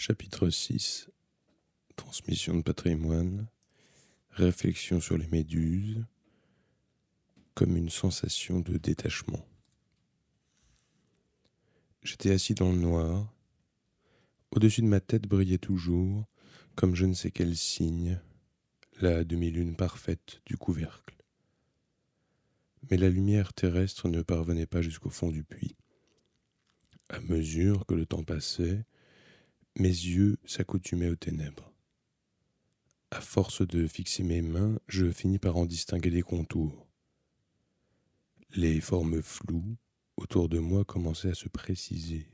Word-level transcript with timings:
Chapitre 0.00 0.48
6 0.48 1.10
Transmission 1.96 2.54
de 2.54 2.62
patrimoine 2.62 3.48
Réflexion 4.30 5.00
sur 5.00 5.18
les 5.18 5.26
méduses 5.26 6.06
comme 7.54 7.76
une 7.76 7.88
sensation 7.88 8.60
de 8.60 8.78
détachement. 8.78 9.44
J'étais 12.04 12.30
assis 12.30 12.54
dans 12.54 12.70
le 12.70 12.78
noir. 12.78 13.34
Au-dessus 14.52 14.82
de 14.82 14.86
ma 14.86 15.00
tête 15.00 15.26
brillait 15.26 15.58
toujours, 15.58 16.28
comme 16.76 16.94
je 16.94 17.04
ne 17.04 17.14
sais 17.14 17.32
quel 17.32 17.56
signe, 17.56 18.20
la 19.00 19.24
demi-lune 19.24 19.74
parfaite 19.74 20.40
du 20.46 20.56
couvercle. 20.56 21.16
Mais 22.88 22.98
la 22.98 23.10
lumière 23.10 23.52
terrestre 23.52 24.08
ne 24.08 24.22
parvenait 24.22 24.66
pas 24.66 24.80
jusqu'au 24.80 25.10
fond 25.10 25.32
du 25.32 25.42
puits. 25.42 25.76
À 27.08 27.18
mesure 27.18 27.84
que 27.84 27.94
le 27.94 28.06
temps 28.06 28.22
passait, 28.22 28.84
mes 29.78 29.88
yeux 29.88 30.38
s'accoutumaient 30.44 31.08
aux 31.08 31.16
ténèbres. 31.16 31.72
À 33.10 33.20
force 33.20 33.66
de 33.66 33.86
fixer 33.86 34.22
mes 34.22 34.42
mains, 34.42 34.78
je 34.86 35.10
finis 35.10 35.38
par 35.38 35.56
en 35.56 35.66
distinguer 35.66 36.10
les 36.10 36.22
contours. 36.22 36.86
Les 38.54 38.80
formes 38.80 39.22
floues 39.22 39.76
autour 40.16 40.48
de 40.48 40.58
moi 40.58 40.84
commençaient 40.84 41.30
à 41.30 41.34
se 41.34 41.48
préciser, 41.48 42.28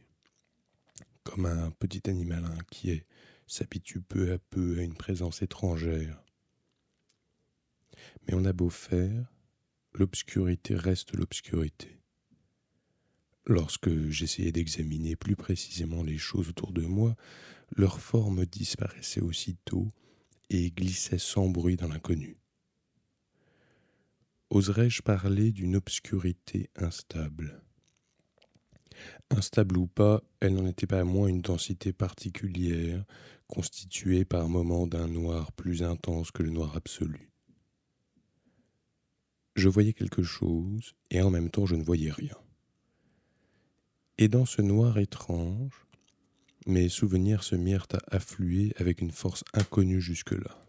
comme 1.23 1.47
un 1.47 1.71
petit 1.73 2.09
animal 2.09 2.45
inquiet 2.45 3.07
s'habitue 3.47 4.01
peu 4.01 4.33
à 4.33 4.39
peu 4.39 4.79
à 4.79 4.83
une 4.83 4.97
présence 4.97 5.43
étrangère. 5.43 6.23
Mais 8.27 8.35
on 8.35 8.45
a 8.45 8.53
beau 8.53 8.71
faire, 8.71 9.33
l'obscurité 9.93 10.75
reste 10.77 11.15
l'obscurité. 11.15 12.01
Lorsque 13.47 14.09
j'essayais 14.09 14.53
d'examiner 14.53 15.17
plus 15.17 15.37
précisément 15.37 16.03
les 16.03 16.17
choses 16.17 16.49
autour 16.49 16.73
de 16.73 16.83
moi, 16.83 17.15
leur 17.77 18.01
forme 18.01 18.47
disparaissait 18.47 19.21
aussitôt 19.21 19.89
et 20.49 20.71
glissait 20.71 21.19
sans 21.19 21.49
bruit 21.49 21.77
dans 21.77 21.89
l'inconnu. 21.89 22.39
Oserais-je 24.51 25.03
parler 25.03 25.53
d'une 25.53 25.77
obscurité 25.77 26.71
instable? 26.77 27.61
Instable 29.31 29.77
ou 29.77 29.89
pas, 29.89 30.23
elle 30.41 30.55
n'en 30.55 30.67
était 30.67 30.87
pas 30.87 31.05
moins 31.05 31.29
une 31.29 31.43
densité 31.43 31.93
particulière, 31.93 33.05
constituée 33.47 34.25
par 34.25 34.49
moments 34.49 34.87
d'un 34.87 35.09
noir 35.09 35.53
plus 35.53 35.83
intense 35.83 36.31
que 36.31 36.43
le 36.43 36.51
noir 36.51 36.77
absolu. 36.77 37.31
Je 39.57 39.69
voyais 39.69 39.93
quelque 39.93 40.23
chose, 40.23 40.95
et 41.11 41.21
en 41.21 41.31
même 41.31 41.51
temps 41.51 41.67
je 41.67 41.75
ne 41.75 41.83
voyais 41.83 42.11
rien. 42.11 42.37
Et 44.17 44.29
dans 44.29 44.45
ce 44.45 44.63
noir 44.63 44.99
étrange, 44.99 45.87
mes 46.67 46.89
souvenirs 46.89 47.43
se 47.43 47.57
mirent 47.57 47.89
à 47.93 48.17
affluer 48.17 48.73
avec 48.77 49.01
une 49.01 49.11
force 49.11 49.43
inconnue 49.53 50.01
jusque-là. 50.01 50.65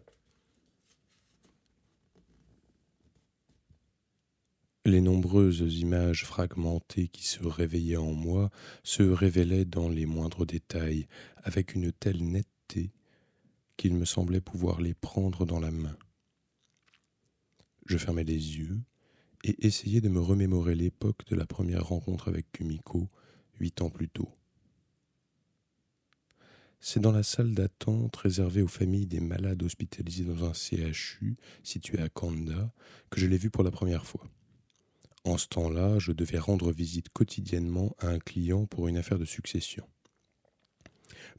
Les 4.84 5.00
nombreuses 5.00 5.80
images 5.80 6.24
fragmentées 6.24 7.08
qui 7.08 7.26
se 7.26 7.44
réveillaient 7.44 7.96
en 7.96 8.12
moi 8.12 8.50
se 8.82 9.02
révélaient 9.02 9.64
dans 9.64 9.88
les 9.88 10.06
moindres 10.06 10.46
détails 10.46 11.06
avec 11.42 11.74
une 11.74 11.92
telle 11.92 12.24
netteté 12.24 12.92
qu'il 13.76 13.94
me 13.94 14.04
semblait 14.04 14.40
pouvoir 14.40 14.80
les 14.80 14.94
prendre 14.94 15.44
dans 15.44 15.60
la 15.60 15.70
main. 15.70 15.96
Je 17.84 17.98
fermais 17.98 18.24
les 18.24 18.58
yeux 18.58 18.80
et 19.44 19.66
essayais 19.66 20.00
de 20.00 20.08
me 20.08 20.20
remémorer 20.20 20.74
l'époque 20.74 21.24
de 21.26 21.36
la 21.36 21.46
première 21.46 21.86
rencontre 21.86 22.28
avec 22.28 22.50
Kumiko 22.52 23.08
huit 23.58 23.80
ans 23.82 23.90
plus 23.90 24.08
tôt. 24.08 24.30
C'est 26.80 27.00
dans 27.00 27.12
la 27.12 27.22
salle 27.22 27.54
d'attente 27.54 28.14
réservée 28.16 28.62
aux 28.62 28.68
familles 28.68 29.06
des 29.06 29.20
malades 29.20 29.62
hospitalisés 29.62 30.24
dans 30.24 30.44
un 30.44 30.52
CHU 30.52 31.36
situé 31.62 31.98
à 31.98 32.08
Kanda 32.08 32.72
que 33.10 33.18
je 33.20 33.26
l'ai 33.26 33.38
vu 33.38 33.50
pour 33.50 33.64
la 33.64 33.70
première 33.70 34.06
fois. 34.06 34.28
En 35.24 35.38
ce 35.38 35.48
temps-là, 35.48 35.98
je 35.98 36.12
devais 36.12 36.38
rendre 36.38 36.70
visite 36.70 37.08
quotidiennement 37.08 37.96
à 37.98 38.08
un 38.08 38.20
client 38.20 38.66
pour 38.66 38.86
une 38.86 38.96
affaire 38.96 39.18
de 39.18 39.24
succession. 39.24 39.84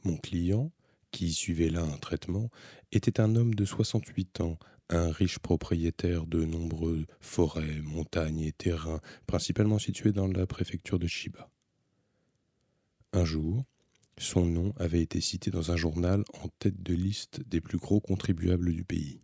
Mon 0.03 0.17
client, 0.17 0.73
qui 1.11 1.31
suivait 1.31 1.69
là 1.69 1.83
un 1.83 1.97
traitement, 1.97 2.49
était 2.91 3.21
un 3.21 3.35
homme 3.35 3.55
de 3.55 3.63
68 3.63 4.41
ans, 4.41 4.59
un 4.89 5.11
riche 5.11 5.39
propriétaire 5.39 6.25
de 6.25 6.43
nombreuses 6.43 7.05
forêts, 7.21 7.81
montagnes 7.81 8.41
et 8.41 8.51
terrains, 8.51 8.99
principalement 9.25 9.79
situés 9.79 10.11
dans 10.11 10.27
la 10.27 10.45
préfecture 10.45 10.99
de 10.99 11.07
Shiba. 11.07 11.49
Un 13.17 13.25
jour, 13.25 13.65
son 14.19 14.45
nom 14.45 14.75
avait 14.77 15.01
été 15.01 15.21
cité 15.21 15.49
dans 15.49 15.71
un 15.71 15.75
journal 15.75 16.23
en 16.43 16.49
tête 16.59 16.83
de 16.83 16.93
liste 16.93 17.41
des 17.49 17.61
plus 17.61 17.79
gros 17.79 17.99
contribuables 17.99 18.71
du 18.71 18.83
pays. 18.83 19.21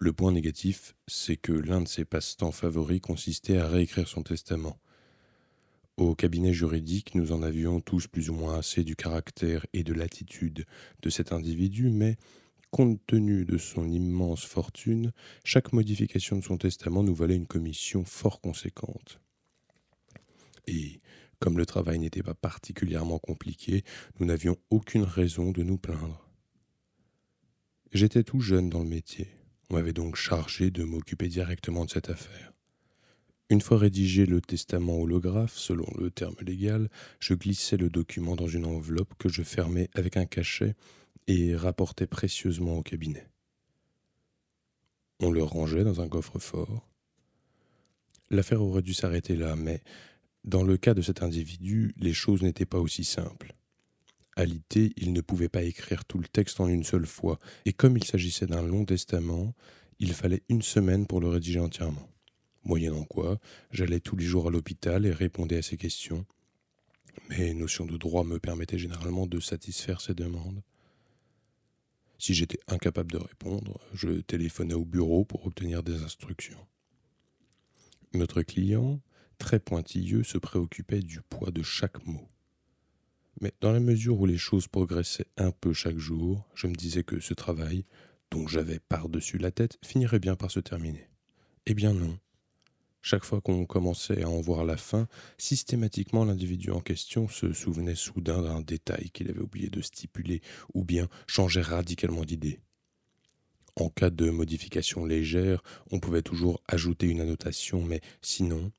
Le 0.00 0.12
point 0.12 0.32
négatif, 0.32 0.96
c'est 1.06 1.36
que 1.36 1.52
l'un 1.52 1.82
de 1.82 1.86
ses 1.86 2.04
passe-temps 2.04 2.50
favoris 2.50 3.00
consistait 3.00 3.58
à 3.58 3.68
réécrire 3.68 4.08
son 4.08 4.24
testament. 4.24 4.80
Au 5.98 6.16
cabinet 6.16 6.52
juridique, 6.52 7.14
nous 7.14 7.30
en 7.30 7.44
avions 7.44 7.80
tous 7.80 8.08
plus 8.08 8.28
ou 8.28 8.34
moins 8.34 8.58
assez 8.58 8.82
du 8.82 8.96
caractère 8.96 9.64
et 9.72 9.84
de 9.84 9.94
l'attitude 9.94 10.66
de 11.00 11.10
cet 11.10 11.30
individu, 11.30 11.90
mais 11.90 12.16
compte 12.72 12.98
tenu 13.06 13.44
de 13.44 13.56
son 13.56 13.88
immense 13.88 14.44
fortune, 14.44 15.12
chaque 15.44 15.72
modification 15.72 16.38
de 16.38 16.42
son 16.42 16.58
testament 16.58 17.04
nous 17.04 17.14
valait 17.14 17.36
une 17.36 17.46
commission 17.46 18.04
fort 18.04 18.40
conséquente. 18.40 19.20
Et 20.66 21.00
comme 21.44 21.58
le 21.58 21.66
travail 21.66 21.98
n'était 21.98 22.22
pas 22.22 22.32
particulièrement 22.32 23.18
compliqué, 23.18 23.84
nous 24.18 24.24
n'avions 24.24 24.56
aucune 24.70 25.02
raison 25.02 25.50
de 25.50 25.62
nous 25.62 25.76
plaindre. 25.76 26.26
J'étais 27.92 28.22
tout 28.22 28.40
jeune 28.40 28.70
dans 28.70 28.82
le 28.82 28.88
métier. 28.88 29.28
On 29.68 29.74
m'avait 29.74 29.92
donc 29.92 30.16
chargé 30.16 30.70
de 30.70 30.84
m'occuper 30.84 31.28
directement 31.28 31.84
de 31.84 31.90
cette 31.90 32.08
affaire. 32.08 32.54
Une 33.50 33.60
fois 33.60 33.76
rédigé 33.76 34.24
le 34.24 34.40
testament 34.40 34.98
holographe, 34.98 35.54
selon 35.54 35.84
le 35.98 36.10
terme 36.10 36.36
légal, 36.40 36.88
je 37.20 37.34
glissais 37.34 37.76
le 37.76 37.90
document 37.90 38.36
dans 38.36 38.48
une 38.48 38.64
enveloppe 38.64 39.12
que 39.18 39.28
je 39.28 39.42
fermais 39.42 39.90
avec 39.92 40.16
un 40.16 40.24
cachet 40.24 40.74
et 41.26 41.54
rapportais 41.54 42.06
précieusement 42.06 42.78
au 42.78 42.82
cabinet. 42.82 43.28
On 45.20 45.30
le 45.30 45.42
rangeait 45.42 45.84
dans 45.84 46.00
un 46.00 46.08
coffre-fort. 46.08 46.88
L'affaire 48.30 48.62
aurait 48.62 48.80
dû 48.80 48.94
s'arrêter 48.94 49.36
là, 49.36 49.56
mais 49.56 49.82
dans 50.44 50.62
le 50.62 50.76
cas 50.76 50.94
de 50.94 51.02
cet 51.02 51.22
individu, 51.22 51.94
les 51.96 52.12
choses 52.12 52.42
n'étaient 52.42 52.66
pas 52.66 52.78
aussi 52.78 53.04
simples. 53.04 53.54
À 54.36 54.44
l'ité, 54.44 54.92
il 54.96 55.12
ne 55.12 55.20
pouvait 55.20 55.48
pas 55.48 55.62
écrire 55.62 56.04
tout 56.04 56.18
le 56.18 56.26
texte 56.26 56.60
en 56.60 56.68
une 56.68 56.84
seule 56.84 57.06
fois, 57.06 57.38
et 57.64 57.72
comme 57.72 57.96
il 57.96 58.04
s'agissait 58.04 58.46
d'un 58.46 58.62
long 58.62 58.84
testament, 58.84 59.54
il 60.00 60.12
fallait 60.12 60.42
une 60.48 60.62
semaine 60.62 61.06
pour 61.06 61.20
le 61.20 61.28
rédiger 61.28 61.60
entièrement. 61.60 62.08
Moyennant 62.64 63.04
quoi, 63.04 63.38
j'allais 63.70 64.00
tous 64.00 64.16
les 64.16 64.24
jours 64.24 64.48
à 64.48 64.50
l'hôpital 64.50 65.06
et 65.06 65.12
répondais 65.12 65.58
à 65.58 65.62
ses 65.62 65.76
questions. 65.76 66.26
Mes 67.30 67.54
notions 67.54 67.86
de 67.86 67.96
droit 67.96 68.24
me 68.24 68.38
permettaient 68.38 68.78
généralement 68.78 69.26
de 69.26 69.38
satisfaire 69.38 70.00
ses 70.00 70.14
demandes. 70.14 70.62
Si 72.18 72.34
j'étais 72.34 72.58
incapable 72.66 73.12
de 73.12 73.18
répondre, 73.18 73.80
je 73.92 74.20
téléphonais 74.20 74.74
au 74.74 74.84
bureau 74.84 75.24
pour 75.24 75.46
obtenir 75.46 75.82
des 75.82 76.02
instructions. 76.02 76.66
Notre 78.14 78.42
client, 78.42 79.00
très 79.38 79.60
pointilleux, 79.60 80.24
se 80.24 80.38
préoccupait 80.38 81.00
du 81.00 81.20
poids 81.22 81.50
de 81.50 81.62
chaque 81.62 82.06
mot. 82.06 82.28
Mais 83.40 83.52
dans 83.60 83.72
la 83.72 83.80
mesure 83.80 84.20
où 84.20 84.26
les 84.26 84.38
choses 84.38 84.68
progressaient 84.68 85.26
un 85.36 85.50
peu 85.50 85.72
chaque 85.72 85.98
jour, 85.98 86.48
je 86.54 86.66
me 86.66 86.74
disais 86.74 87.02
que 87.02 87.20
ce 87.20 87.34
travail, 87.34 87.84
dont 88.30 88.46
j'avais 88.46 88.78
par-dessus 88.78 89.38
la 89.38 89.50
tête, 89.50 89.78
finirait 89.84 90.20
bien 90.20 90.36
par 90.36 90.50
se 90.50 90.60
terminer. 90.60 91.08
Eh 91.66 91.74
bien 91.74 91.92
non. 91.92 92.18
Chaque 93.02 93.24
fois 93.24 93.42
qu'on 93.42 93.66
commençait 93.66 94.22
à 94.22 94.30
en 94.30 94.40
voir 94.40 94.64
la 94.64 94.78
fin, 94.78 95.08
systématiquement 95.36 96.24
l'individu 96.24 96.70
en 96.70 96.80
question 96.80 97.28
se 97.28 97.52
souvenait 97.52 97.94
soudain 97.94 98.40
d'un 98.40 98.62
détail 98.62 99.10
qu'il 99.10 99.28
avait 99.28 99.42
oublié 99.42 99.68
de 99.68 99.82
stipuler, 99.82 100.40
ou 100.72 100.84
bien 100.84 101.08
changeait 101.26 101.60
radicalement 101.60 102.24
d'idée. 102.24 102.60
En 103.76 103.90
cas 103.90 104.08
de 104.08 104.30
modification 104.30 105.04
légère, 105.04 105.62
on 105.90 105.98
pouvait 105.98 106.22
toujours 106.22 106.62
ajouter 106.66 107.06
une 107.06 107.20
annotation, 107.20 107.82
mais 107.82 108.00
sinon, 108.22 108.72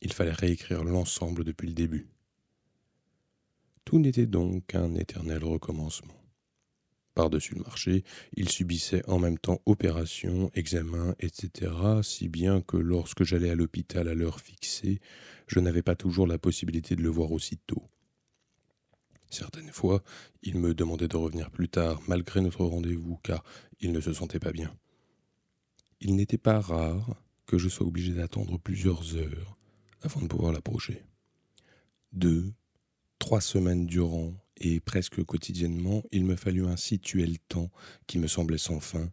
il 0.00 0.12
fallait 0.12 0.32
réécrire 0.32 0.84
l'ensemble 0.84 1.44
depuis 1.44 1.68
le 1.68 1.74
début. 1.74 2.08
Tout 3.84 3.98
n'était 3.98 4.26
donc 4.26 4.66
qu'un 4.66 4.94
éternel 4.94 5.44
recommencement. 5.44 6.14
Par-dessus 7.14 7.54
le 7.54 7.62
marché, 7.62 8.04
il 8.34 8.48
subissait 8.48 9.02
en 9.08 9.18
même 9.18 9.38
temps 9.38 9.60
opérations, 9.66 10.50
examens, 10.54 11.14
etc., 11.18 11.72
si 12.02 12.28
bien 12.28 12.60
que 12.60 12.76
lorsque 12.76 13.24
j'allais 13.24 13.50
à 13.50 13.54
l'hôpital 13.54 14.08
à 14.08 14.14
l'heure 14.14 14.40
fixée, 14.40 15.00
je 15.48 15.58
n'avais 15.58 15.82
pas 15.82 15.96
toujours 15.96 16.26
la 16.26 16.38
possibilité 16.38 16.94
de 16.94 17.02
le 17.02 17.08
voir 17.08 17.32
aussitôt. 17.32 17.82
Certaines 19.28 19.72
fois, 19.72 20.02
il 20.42 20.56
me 20.56 20.72
demandait 20.74 21.08
de 21.08 21.16
revenir 21.16 21.50
plus 21.50 21.68
tard, 21.68 22.00
malgré 22.08 22.40
notre 22.40 22.64
rendez-vous, 22.64 23.18
car 23.22 23.44
il 23.80 23.92
ne 23.92 24.00
se 24.00 24.12
sentait 24.12 24.40
pas 24.40 24.52
bien. 24.52 24.74
Il 26.00 26.16
n'était 26.16 26.38
pas 26.38 26.60
rare 26.60 27.16
que 27.46 27.58
je 27.58 27.68
sois 27.68 27.86
obligé 27.86 28.12
d'attendre 28.12 28.58
plusieurs 28.58 29.16
heures 29.16 29.59
avant 30.02 30.20
de 30.20 30.26
pouvoir 30.26 30.52
l'approcher. 30.52 31.04
Deux, 32.12 32.52
trois 33.18 33.40
semaines 33.40 33.86
durant, 33.86 34.34
et 34.56 34.80
presque 34.80 35.22
quotidiennement, 35.24 36.02
il 36.12 36.24
me 36.24 36.36
fallut 36.36 36.66
ainsi 36.66 36.98
tuer 36.98 37.26
le 37.26 37.38
temps 37.48 37.70
qui 38.06 38.18
me 38.18 38.26
semblait 38.26 38.58
sans 38.58 38.80
fin, 38.80 39.10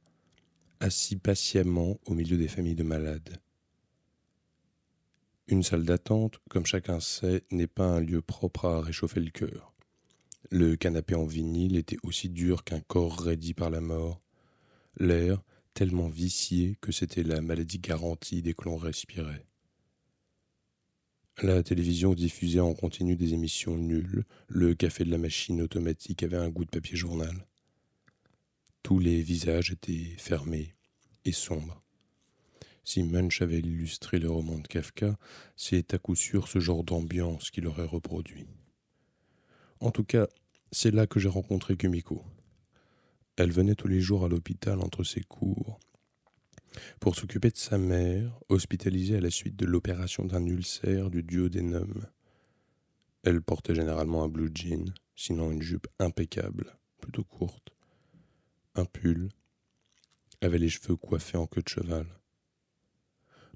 assis 0.80 1.16
patiemment 1.16 2.00
au 2.06 2.14
milieu 2.14 2.38
des 2.38 2.48
familles 2.48 2.76
de 2.76 2.84
malades. 2.84 3.40
Une 5.48 5.64
salle 5.64 5.86
d'attente, 5.86 6.40
comme 6.50 6.66
chacun 6.66 7.00
sait, 7.00 7.44
n'est 7.52 7.68
pas 7.68 7.88
un 7.88 8.02
lieu 8.02 8.22
propre 8.22 8.66
à 8.66 8.82
réchauffer 8.82 9.22
le 9.22 9.30
cœur. 9.30 9.74
Le 10.52 10.76
canapé 10.76 11.16
en 11.16 11.26
vinyle 11.26 11.78
était 11.78 11.98
aussi 12.04 12.30
dur 12.30 12.66
qu'un 12.66 12.82
corps 12.82 13.18
raidi 13.18 13.54
par 13.54 13.70
la 13.70 13.80
mort. 13.80 14.22
L'air, 14.98 15.42
tellement 15.74 16.10
vicié 16.10 16.78
que 16.82 16.92
c'était 16.92 17.24
la 17.24 17.40
maladie 17.42 17.80
garantie 17.80 18.42
dès 18.42 18.54
que 18.54 18.66
l'on 18.66 18.78
respirait. 18.78 19.46
La 21.44 21.62
télévision 21.62 22.16
diffusait 22.16 22.62
en 22.62 22.74
continu 22.74 23.16
des 23.16 23.36
émissions 23.36 23.78
nulles, 23.78 24.26
le 24.48 24.74
café 24.74 25.04
de 25.04 25.12
la 25.12 25.20
machine 25.20 25.62
automatique 25.62 26.24
avait 26.24 26.36
un 26.36 26.50
goût 26.50 26.66
de 26.66 26.72
papier 26.72 26.98
journal. 26.98 27.46
Tous 28.82 28.98
les 28.98 29.22
visages 29.22 29.70
étaient 29.70 30.16
fermés 30.18 30.74
et 31.26 31.32
sombres. 31.32 31.84
Si 32.84 33.04
Munch 33.04 33.44
avait 33.44 33.60
illustré 33.60 34.18
le 34.18 34.32
roman 34.32 34.58
de 34.58 34.68
Kafka, 34.68 35.16
c'est 35.56 35.94
à 35.94 36.00
coup 36.00 36.16
sûr 36.16 36.48
ce 36.48 36.58
genre 36.58 36.84
d'ambiance 36.84 37.52
qu'il 37.52 37.68
aurait 37.68 37.86
reproduit. 37.86 38.48
En 39.80 39.92
tout 39.92 40.06
cas, 40.06 40.28
c'est 40.72 40.90
là 40.90 41.06
que 41.06 41.20
j'ai 41.20 41.30
rencontré 41.30 41.78
Kumiko. 41.78 42.26
Elle 43.36 43.52
venait 43.52 43.76
tous 43.76 43.88
les 43.88 44.02
jours 44.02 44.26
à 44.26 44.28
l'hôpital 44.28 44.80
entre 44.80 45.04
ses 45.04 45.22
cours 45.22 45.80
pour 47.00 47.16
s'occuper 47.16 47.50
de 47.50 47.58
sa 47.58 47.78
mère, 47.78 48.40
hospitalisée 48.50 49.18
à 49.18 49.22
la 49.22 49.30
suite 49.30 49.56
de 49.56 49.66
l'opération 49.66 50.26
d'un 50.26 50.46
ulcère 50.46 51.10
du 51.10 51.24
duodénum. 51.24 52.06
Elle 53.24 53.42
portait 53.42 53.76
généralement 53.76 54.24
un 54.24 54.30
blue 54.30 54.52
jean, 54.54 54.94
sinon 55.16 55.52
une 55.52 55.62
jupe 55.62 55.88
impeccable, 56.00 56.78
plutôt 57.02 57.24
courte, 57.24 57.72
un 58.76 58.86
pull, 58.86 59.30
avait 60.42 60.60
les 60.60 60.70
cheveux 60.70 60.96
coiffés 60.96 61.38
en 61.38 61.48
queue 61.48 61.62
de 61.62 61.70
cheval. 61.70 62.06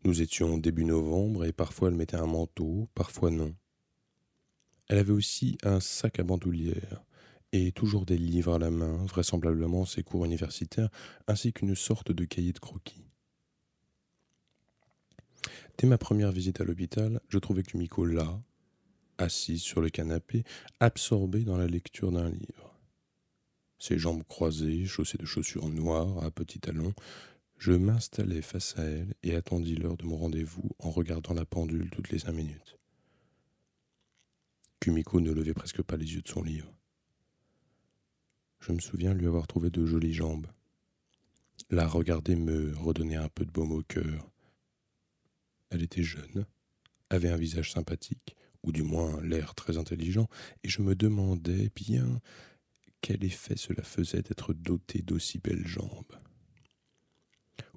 Nous 0.04 0.22
étions 0.22 0.58
début 0.58 0.86
novembre 0.86 1.46
et 1.46 1.54
parfois 1.54 1.90
elle 1.90 1.96
mettait 1.96 2.18
un 2.18 2.26
manteau, 2.26 2.90
parfois 2.96 3.30
non. 3.30 3.56
Elle 4.90 4.98
avait 4.98 5.14
aussi 5.14 5.58
un 5.64 5.80
sac 5.80 6.20
à 6.20 6.24
bandoulière 6.24 7.04
et 7.54 7.72
toujours 7.72 8.06
des 8.06 8.18
livres 8.18 8.56
à 8.56 8.60
la 8.60 8.72
main, 8.72 9.06
vraisemblablement 9.06 9.86
ses 9.86 10.04
cours 10.04 10.26
universitaires, 10.26 10.90
ainsi 11.28 11.54
qu'une 11.54 11.76
sorte 11.76 12.12
de 12.12 12.26
cahier 12.26 12.54
de 12.54 12.60
croquis. 12.60 13.11
Dès 15.82 15.88
ma 15.88 15.98
première 15.98 16.32
visite 16.32 16.62
à 16.62 16.64
l'hôpital, 16.64 17.22
je 17.28 17.40
trouvais 17.40 17.64
Kumiko 17.64 18.06
là, 18.06 18.40
assise 19.18 19.64
sur 19.64 19.82
le 19.82 19.90
canapé, 19.90 20.44
absorbée 20.80 21.44
dans 21.44 21.58
la 21.58 21.66
lecture 21.66 22.12
d'un 22.12 22.30
livre. 22.30 22.80
Ses 23.80 23.98
jambes 23.98 24.22
croisées, 24.28 24.86
chaussées 24.86 25.18
de 25.18 25.26
chaussures 25.26 25.70
noires 25.70 26.24
à 26.24 26.30
petits 26.30 26.60
talons, 26.60 26.94
je 27.58 27.72
m'installai 27.72 28.44
face 28.44 28.78
à 28.78 28.84
elle 28.84 29.16
et 29.24 29.34
attendis 29.34 29.74
l'heure 29.74 29.98
de 29.98 30.06
mon 30.06 30.18
rendez-vous 30.18 30.70
en 30.78 30.92
regardant 30.92 31.34
la 31.34 31.46
pendule 31.46 31.90
toutes 31.90 32.12
les 32.12 32.20
cinq 32.20 32.34
minutes. 32.34 32.78
Kumiko 34.82 35.20
ne 35.20 35.32
levait 35.32 35.56
presque 35.56 35.82
pas 35.82 35.98
les 35.98 36.14
yeux 36.14 36.22
de 36.22 36.30
son 36.30 36.44
livre. 36.44 36.72
Je 38.60 38.72
me 38.72 38.80
souviens 38.80 39.16
lui 39.16 39.26
avoir 39.26 39.48
trouvé 39.48 39.72
de 39.72 39.84
jolies 39.84 40.14
jambes. 40.14 40.46
La 41.72 41.88
regarder 41.88 42.36
me 42.36 42.72
redonnait 42.78 43.16
un 43.16 43.30
peu 43.30 43.46
de 43.46 43.52
baume 43.52 43.72
au 43.72 43.82
cœur, 43.82 44.32
elle 45.72 45.84
était 45.84 46.04
jeune, 46.04 46.46
avait 47.10 47.30
un 47.30 47.38
visage 47.38 47.72
sympathique, 47.72 48.36
ou 48.64 48.72
du 48.72 48.84
moins 48.84 49.20
l'air 49.22 49.56
très 49.56 49.78
intelligent, 49.78 50.28
et 50.64 50.70
je 50.70 50.82
me 50.82 50.96
demandais 50.96 51.72
bien 51.76 52.22
quel 53.02 53.24
effet 53.24 53.58
cela 53.58 53.84
faisait 53.84 54.22
d'être 54.22 54.54
dotée 54.54 55.02
d'aussi 55.02 55.40
belles 55.40 55.66
jambes. 55.66 56.16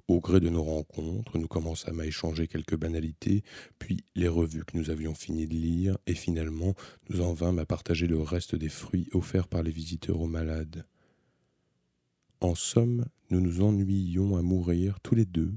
Au 0.07 0.19
gré 0.19 0.39
de 0.39 0.49
nos 0.49 0.63
rencontres, 0.63 1.39
nous 1.39 1.47
commençâmes 1.47 1.99
à 1.99 2.05
échanger 2.05 2.47
quelques 2.47 2.75
banalités, 2.75 3.43
puis 3.79 4.05
les 4.13 4.27
revues 4.27 4.63
que 4.63 4.77
nous 4.77 4.91
avions 4.91 5.15
fini 5.15 5.47
de 5.47 5.55
lire, 5.55 5.97
et 6.05 6.13
finalement 6.13 6.75
nous 7.09 7.21
en 7.21 7.33
vînmes 7.33 7.57
à 7.57 7.65
partager 7.65 8.05
le 8.05 8.21
reste 8.21 8.55
des 8.55 8.69
fruits 8.69 9.09
offerts 9.13 9.47
par 9.47 9.63
les 9.63 9.71
visiteurs 9.71 10.21
aux 10.21 10.27
malades. 10.27 10.85
En 12.39 12.53
somme, 12.53 13.05
nous 13.31 13.41
nous 13.41 13.61
ennuyions 13.61 14.37
à 14.37 14.43
mourir 14.43 14.99
tous 14.99 15.15
les 15.15 15.25
deux, 15.25 15.55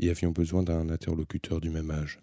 et 0.00 0.10
avions 0.10 0.32
besoin 0.32 0.62
d'un 0.62 0.88
interlocuteur 0.88 1.60
du 1.60 1.70
même 1.70 1.90
âge. 1.90 2.20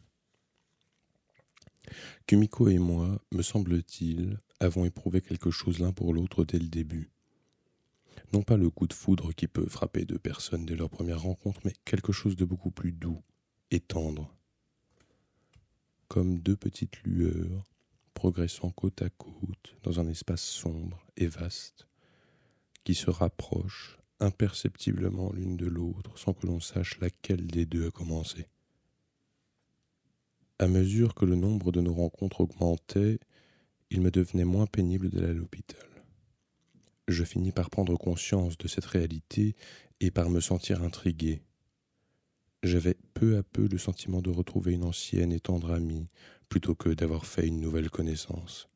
Kumiko 2.25 2.68
et 2.68 2.79
moi, 2.79 3.21
me 3.31 3.41
semble-t-il, 3.41 4.39
avons 4.59 4.83
éprouvé 4.83 5.21
quelque 5.21 5.51
chose 5.51 5.79
l'un 5.79 5.94
pour 5.94 6.13
l'autre 6.13 6.44
dès 6.44 6.59
le 6.59 6.68
début. 6.68 7.12
Non 8.33 8.41
pas 8.41 8.57
le 8.57 8.69
coup 8.69 8.88
de 8.88 8.94
foudre 8.94 9.31
qui 9.31 9.47
peut 9.47 9.69
frapper 9.69 10.03
deux 10.03 10.19
personnes 10.19 10.65
dès 10.65 10.75
leur 10.75 10.89
première 10.89 11.21
rencontre, 11.21 11.62
mais 11.63 11.74
quelque 11.85 12.12
chose 12.12 12.35
de 12.35 12.44
beaucoup 12.44 12.71
plus 12.71 12.91
doux 12.91 13.24
et 13.71 13.79
tendre. 13.79 14.35
Comme 16.09 16.39
deux 16.39 16.57
petites 16.57 17.01
lueurs 17.03 17.71
progressant 18.13 18.71
côte 18.71 19.03
à 19.03 19.09
côte 19.12 19.75
dans 19.83 20.00
un 20.00 20.07
espace 20.07 20.41
sombre 20.41 21.06
et 21.15 21.27
vaste, 21.27 21.88
qui 22.83 22.95
se 22.95 23.12
rapprochent 23.12 24.00
imperceptiblement 24.19 25.31
l'une 25.34 25.58
de 25.58 25.68
l'autre 25.68 26.18
sans 26.18 26.34
que 26.34 26.48
l'on 26.48 26.60
sache 26.60 27.00
laquelle 27.00 27.48
des 27.48 27.66
deux 27.66 27.88
a 27.88 27.92
commencé. 27.92 28.48
À 30.60 30.68
mesure 30.68 31.14
que 31.14 31.25
le 31.25 31.36
nombre 31.36 31.72
de 31.72 31.81
nos 31.81 31.94
rencontres 31.94 32.42
augmentait, 32.42 33.19
il 33.92 34.02
me 34.02 34.12
devenait 34.12 34.46
moins 34.46 34.66
pénible 34.66 35.10
d'aller 35.10 35.30
à 35.30 35.34
l'hôpital. 35.34 35.88
Je 37.08 37.24
finis 37.24 37.52
par 37.52 37.69
prendre 37.69 37.96
conscience 37.96 38.58
de 38.58 38.68
cette 38.68 38.86
réalité 38.86 39.56
et 40.00 40.12
par 40.12 40.30
me 40.30 40.42
sentir 40.42 40.84
intrigué. 40.84 41.42
J'avais 42.63 42.98
peu 43.13 43.38
à 43.38 43.44
peu 43.44 43.68
le 43.68 43.78
sentiment 43.78 44.22
de 44.22 44.31
retrouver 44.31 44.74
une 44.74 44.84
ancienne 44.84 45.31
et 45.31 45.40
tendre 45.40 45.72
amie 45.72 46.10
plutôt 46.50 46.75
que 46.75 46.90
d'avoir 46.90 47.25
fait 47.25 47.48
une 47.48 47.62
nouvelle 47.62 47.90
connaissance 47.90 48.68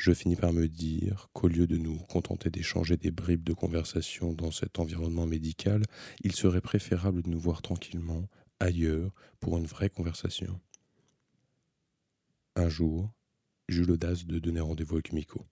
je 0.00 0.14
finis 0.14 0.34
par 0.34 0.54
me 0.54 0.66
dire 0.66 1.28
qu'au 1.34 1.46
lieu 1.46 1.66
de 1.66 1.76
nous 1.76 1.98
contenter 1.98 2.48
d'échanger 2.48 2.96
des 2.96 3.10
bribes 3.10 3.44
de 3.44 3.52
conversation 3.52 4.32
dans 4.32 4.50
cet 4.50 4.78
environnement 4.78 5.26
médical, 5.26 5.82
il 6.22 6.34
serait 6.34 6.62
préférable 6.62 7.20
de 7.20 7.28
nous 7.28 7.38
voir 7.38 7.60
tranquillement, 7.60 8.26
ailleurs, 8.60 9.12
pour 9.40 9.58
une 9.58 9.66
vraie 9.66 9.90
conversation. 9.90 10.58
Un 12.56 12.70
jour, 12.70 13.12
j'eus 13.68 13.84
l'audace 13.84 14.24
de 14.24 14.38
donner 14.38 14.60
rendez-vous 14.60 14.94
avec 14.94 15.12
Miko. 15.12 15.46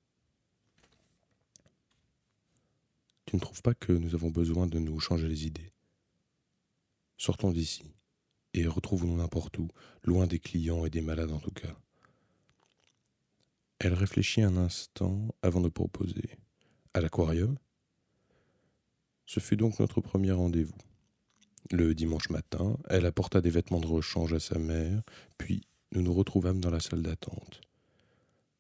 Tu 3.27 3.37
ne 3.37 3.41
trouves 3.43 3.61
pas 3.61 3.75
que 3.75 3.93
nous 3.93 4.15
avons 4.15 4.31
besoin 4.31 4.67
de 4.67 4.79
nous 4.79 4.99
changer 4.99 5.29
les 5.29 5.45
idées? 5.45 5.75
Sortons 7.19 7.53
d'ici 7.53 7.85
et 8.55 8.67
retrouvons-nous 8.67 9.19
n'importe 9.19 9.59
où, 9.59 9.69
loin 10.05 10.27
des 10.27 10.39
clients 10.39 10.87
et 10.87 10.91
des 10.91 11.03
malades 11.03 11.33
en 11.33 11.39
tout 11.39 11.51
cas. 11.51 11.77
Elle 13.81 13.95
réfléchit 13.95 14.43
un 14.43 14.57
instant 14.57 15.35
avant 15.43 15.61
de 15.61 15.69
proposer. 15.69 16.37
À 16.95 17.01
l'aquarium? 17.01 17.57
Ce 19.25 19.39
fut 19.39 19.57
donc 19.57 19.79
notre 19.79 20.01
premier 20.01 20.33
rendez-vous. 20.33 20.75
Le 21.71 21.95
dimanche 21.95 22.29
matin, 22.31 22.77
elle 22.89 23.07
apporta 23.07 23.41
des 23.41 23.51
vêtements 23.51 23.79
de 23.79 23.87
rechange 23.87 24.33
à 24.33 24.41
sa 24.41 24.59
mère, 24.59 25.03
puis 25.37 25.63
nous 25.93 26.03
nous 26.03 26.15
retrouvâmes 26.15 26.61
dans 26.61 26.71
la 26.71 26.81
salle 26.81 27.03
d'attente. 27.03 27.61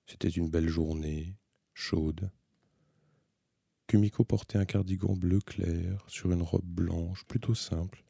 C'était 0.06 0.28
une 0.28 0.50
belle 0.50 0.68
journée, 0.68 1.34
chaude. 1.74 2.30
Kumiko 3.88 4.22
portait 4.24 4.58
un 4.58 4.66
cardigan 4.66 5.16
bleu 5.16 5.40
clair 5.40 6.04
sur 6.06 6.30
une 6.30 6.42
robe 6.42 6.64
blanche 6.64 7.24
plutôt 7.24 7.54
simple. 7.54 8.04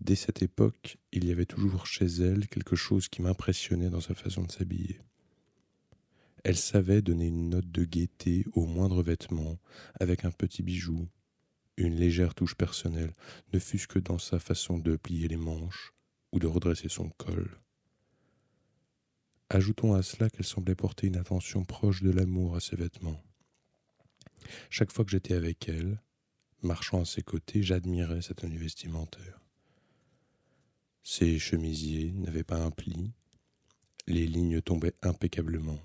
Dès 0.00 0.16
cette 0.16 0.42
époque, 0.42 0.98
il 1.12 1.24
y 1.24 1.32
avait 1.32 1.46
toujours 1.46 1.86
chez 1.86 2.06
elle 2.06 2.48
quelque 2.48 2.76
chose 2.76 3.08
qui 3.08 3.22
m'impressionnait 3.22 3.90
dans 3.90 4.00
sa 4.00 4.14
façon 4.14 4.42
de 4.42 4.52
s'habiller. 4.52 5.00
Elle 6.44 6.58
savait 6.58 7.00
donner 7.00 7.28
une 7.28 7.48
note 7.48 7.70
de 7.70 7.84
gaieté 7.84 8.44
au 8.52 8.66
moindre 8.66 9.02
vêtement, 9.02 9.58
avec 9.98 10.26
un 10.26 10.30
petit 10.30 10.62
bijou, 10.62 11.08
une 11.78 11.96
légère 11.96 12.34
touche 12.34 12.54
personnelle, 12.54 13.14
ne 13.54 13.58
fût-ce 13.58 13.88
que 13.88 13.98
dans 13.98 14.18
sa 14.18 14.38
façon 14.38 14.78
de 14.78 14.96
plier 14.96 15.26
les 15.26 15.38
manches 15.38 15.94
ou 16.32 16.38
de 16.38 16.46
redresser 16.46 16.90
son 16.90 17.08
col. 17.08 17.58
Ajoutons 19.48 19.94
à 19.94 20.02
cela 20.02 20.28
qu'elle 20.28 20.44
semblait 20.44 20.74
porter 20.74 21.06
une 21.06 21.16
attention 21.16 21.64
proche 21.64 22.02
de 22.02 22.10
l'amour 22.10 22.56
à 22.56 22.60
ses 22.60 22.76
vêtements. 22.76 23.22
Chaque 24.68 24.92
fois 24.92 25.06
que 25.06 25.10
j'étais 25.10 25.34
avec 25.34 25.66
elle, 25.68 26.02
marchant 26.60 27.00
à 27.00 27.04
ses 27.06 27.22
côtés, 27.22 27.62
j'admirais 27.62 28.20
cette 28.20 28.38
tenue 28.38 28.58
vestimentaire. 28.58 29.40
Ses 31.02 31.38
chemisiers 31.38 32.12
n'avaient 32.12 32.44
pas 32.44 32.62
un 32.62 32.70
pli, 32.70 33.12
les 34.06 34.26
lignes 34.26 34.60
tombaient 34.60 34.94
impeccablement. 35.02 35.78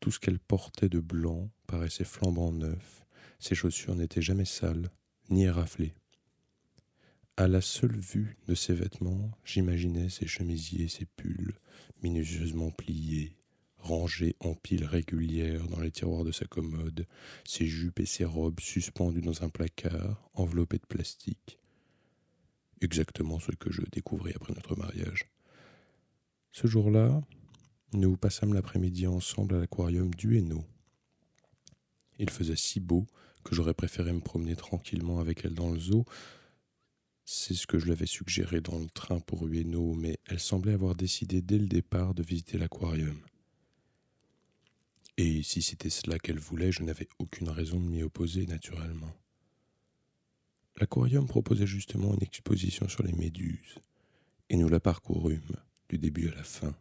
Tout 0.00 0.10
ce 0.10 0.20
qu'elle 0.20 0.38
portait 0.38 0.88
de 0.88 1.00
blanc 1.00 1.50
paraissait 1.66 2.04
flambant 2.04 2.52
neuf, 2.52 3.04
ses 3.38 3.54
chaussures 3.54 3.94
n'étaient 3.94 4.22
jamais 4.22 4.44
sales, 4.44 4.90
ni 5.30 5.44
éraflées. 5.44 5.94
À 7.36 7.48
la 7.48 7.60
seule 7.60 7.98
vue 7.98 8.38
de 8.46 8.54
ses 8.54 8.72
vêtements, 8.72 9.30
j'imaginais 9.44 10.08
ses 10.08 10.26
chemisiers, 10.26 10.88
ses 10.88 11.04
pulls, 11.04 11.58
minutieusement 12.02 12.70
pliés, 12.70 13.36
rangées 13.76 14.36
en 14.40 14.54
piles 14.54 14.84
régulières 14.86 15.66
dans 15.68 15.80
les 15.80 15.90
tiroirs 15.90 16.24
de 16.24 16.32
sa 16.32 16.46
commode, 16.46 17.06
ses 17.44 17.66
jupes 17.66 18.00
et 18.00 18.06
ses 18.06 18.24
robes 18.24 18.60
suspendues 18.60 19.20
dans 19.20 19.44
un 19.44 19.48
placard, 19.48 20.30
enveloppées 20.34 20.78
de 20.78 20.86
plastique. 20.86 21.58
Exactement 22.80 23.38
ce 23.38 23.52
que 23.52 23.70
je 23.70 23.82
découvris 23.92 24.32
après 24.34 24.54
notre 24.54 24.76
mariage. 24.76 25.26
Ce 26.52 26.66
jour-là, 26.66 27.22
nous 27.92 28.16
passâmes 28.16 28.54
l'après-midi 28.54 29.06
ensemble 29.06 29.54
à 29.54 29.58
l'aquarium 29.58 30.12
du 30.14 30.36
Hainaut. 30.36 30.64
Il 32.18 32.30
faisait 32.30 32.56
si 32.56 32.80
beau 32.80 33.06
que 33.44 33.54
j'aurais 33.54 33.74
préféré 33.74 34.12
me 34.12 34.20
promener 34.20 34.56
tranquillement 34.56 35.20
avec 35.20 35.44
elle 35.44 35.54
dans 35.54 35.70
le 35.70 35.78
zoo. 35.78 36.04
C'est 37.24 37.54
ce 37.54 37.66
que 37.66 37.78
je 37.78 37.86
lui 37.86 37.92
avais 37.92 38.06
suggéré 38.06 38.60
dans 38.60 38.78
le 38.78 38.88
train 38.88 39.20
pour 39.20 39.46
Ueno, 39.46 39.94
mais 39.94 40.18
elle 40.26 40.40
semblait 40.40 40.72
avoir 40.72 40.94
décidé 40.94 41.42
dès 41.42 41.58
le 41.58 41.66
départ 41.66 42.14
de 42.14 42.22
visiter 42.22 42.58
l'aquarium. 42.58 43.20
Et 45.16 45.42
si 45.42 45.62
c'était 45.62 45.90
cela 45.90 46.18
qu'elle 46.18 46.38
voulait, 46.38 46.72
je 46.72 46.82
n'avais 46.82 47.08
aucune 47.18 47.48
raison 47.48 47.80
de 47.80 47.86
m'y 47.86 48.02
opposer 48.02 48.46
naturellement. 48.46 49.12
L'aquarium 50.78 51.26
proposait 51.26 51.66
justement 51.66 52.12
une 52.14 52.22
exposition 52.22 52.86
sur 52.88 53.02
les 53.02 53.14
méduses, 53.14 53.78
et 54.50 54.56
nous 54.56 54.68
la 54.68 54.80
parcourûmes 54.80 55.56
du 55.88 55.98
début 55.98 56.28
à 56.28 56.34
la 56.34 56.44
fin, 56.44 56.76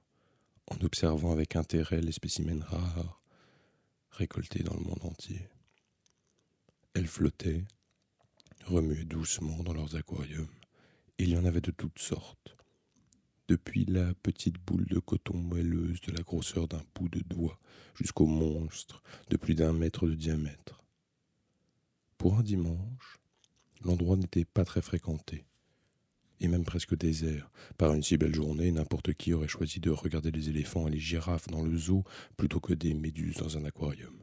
en 0.68 0.84
observant 0.84 1.32
avec 1.32 1.56
intérêt 1.56 2.02
les 2.02 2.12
spécimens 2.12 2.64
rares 2.64 3.22
récoltés 4.12 4.64
dans 4.64 4.74
le 4.74 4.84
monde 4.84 5.04
entier. 5.04 5.48
Elles 6.94 7.08
flottaient, 7.08 7.66
remuaient 8.66 9.06
doucement 9.06 9.64
dans 9.64 9.74
leurs 9.74 9.96
aquariums. 9.96 10.48
Il 11.18 11.30
y 11.30 11.38
en 11.38 11.46
avait 11.46 11.62
de 11.62 11.72
toutes 11.72 12.00
sortes. 12.00 12.56
Depuis 13.48 13.86
la 13.86 14.14
petite 14.16 14.58
boule 14.66 14.86
de 14.86 15.00
coton 15.00 15.38
moelleuse 15.38 16.02
de 16.02 16.12
la 16.12 16.24
grosseur 16.24 16.68
d'un 16.68 16.84
bout 16.96 17.10
de 17.10 17.20
doigt 17.20 17.60
jusqu'au 17.94 18.26
monstre 18.26 19.04
de 19.30 19.38
plus 19.38 19.54
d'un 19.54 19.72
mètre 19.72 20.08
de 20.08 20.16
diamètre. 20.16 20.84
Pour 22.18 22.40
un 22.40 22.44
dimanche, 22.44 23.20
l'endroit 23.82 24.16
n'était 24.16 24.46
pas 24.46 24.66
très 24.66 24.82
fréquenté, 24.82 25.46
et 26.40 26.48
même 26.48 26.66
presque 26.66 26.98
désert. 26.98 27.50
Par 27.78 27.94
une 27.94 28.04
si 28.04 28.18
belle 28.18 28.36
journée, 28.36 28.72
n'importe 28.72 29.14
qui 29.14 29.34
aurait 29.34 29.48
choisi 29.48 29.80
de 29.80 29.90
regarder 29.90 30.32
les 30.32 30.50
éléphants 30.50 30.88
et 30.88 30.92
les 30.92 31.00
girafes 31.00 31.48
dans 31.48 31.64
le 31.64 31.78
zoo 31.78 32.04
plutôt 32.38 32.60
que 32.60 32.74
des 32.74 32.94
méduses 32.94 33.38
dans 33.38 33.58
un 33.58 33.66
aquarium. 33.66 34.16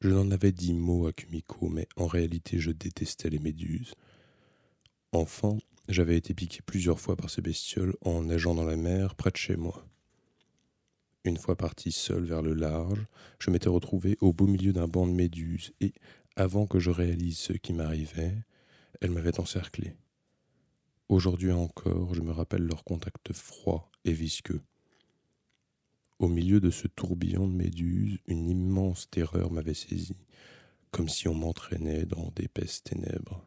Je 0.00 0.08
n'en 0.08 0.30
avais 0.30 0.52
dit 0.52 0.72
mot 0.72 1.06
à 1.06 1.12
Kumiko, 1.12 1.68
mais 1.68 1.86
en 1.96 2.06
réalité 2.06 2.58
je 2.58 2.70
détestais 2.70 3.28
les 3.28 3.38
méduses. 3.38 3.92
Enfant, 5.12 5.58
j'avais 5.88 6.16
été 6.16 6.34
piqué 6.34 6.60
plusieurs 6.64 7.00
fois 7.00 7.16
par 7.16 7.28
ces 7.28 7.42
bestioles 7.42 7.96
en 8.02 8.22
nageant 8.22 8.54
dans 8.54 8.64
la 8.64 8.76
mer 8.76 9.14
près 9.14 9.30
de 9.30 9.36
chez 9.36 9.56
moi. 9.56 9.86
Une 11.24 11.36
fois 11.36 11.56
parti 11.56 11.92
seul 11.92 12.24
vers 12.24 12.40
le 12.40 12.54
large, 12.54 13.06
je 13.38 13.50
m'étais 13.50 13.68
retrouvé 13.68 14.16
au 14.20 14.32
beau 14.32 14.46
milieu 14.46 14.72
d'un 14.72 14.88
banc 14.88 15.06
de 15.06 15.12
méduses 15.12 15.72
et, 15.80 15.92
avant 16.34 16.66
que 16.66 16.78
je 16.78 16.90
réalise 16.90 17.38
ce 17.38 17.52
qui 17.52 17.74
m'arrivait, 17.74 18.38
elles 19.02 19.10
m'avaient 19.10 19.38
encerclé. 19.38 19.92
Aujourd'hui 21.10 21.50
encore, 21.50 22.14
je 22.14 22.20
me 22.20 22.30
rappelle 22.30 22.62
leur 22.62 22.84
contact 22.84 23.32
froid 23.32 23.90
et 24.04 24.12
visqueux. 24.12 24.62
Au 26.20 26.28
milieu 26.28 26.60
de 26.60 26.70
ce 26.70 26.86
tourbillon 26.86 27.48
de 27.48 27.52
méduses, 27.52 28.20
une 28.28 28.48
immense 28.48 29.10
terreur 29.10 29.50
m'avait 29.50 29.74
saisi, 29.74 30.14
comme 30.92 31.08
si 31.08 31.26
on 31.26 31.34
m'entraînait 31.34 32.06
dans 32.06 32.30
d'épaisses 32.36 32.84
ténèbres. 32.84 33.44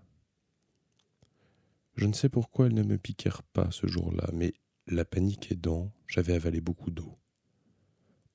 Je 1.95 2.05
ne 2.05 2.11
sais 2.11 2.27
pourquoi 2.27 2.65
elles 2.65 2.73
ne 2.73 2.83
me 2.83 2.97
piquèrent 2.97 3.43
pas 3.43 3.71
ce 3.71 3.87
jour-là, 3.87 4.29
mais 4.33 4.53
la 4.85 5.05
panique 5.05 5.49
aidant, 5.49 5.93
j'avais 6.05 6.33
avalé 6.33 6.59
beaucoup 6.59 6.91
d'eau. 6.91 7.17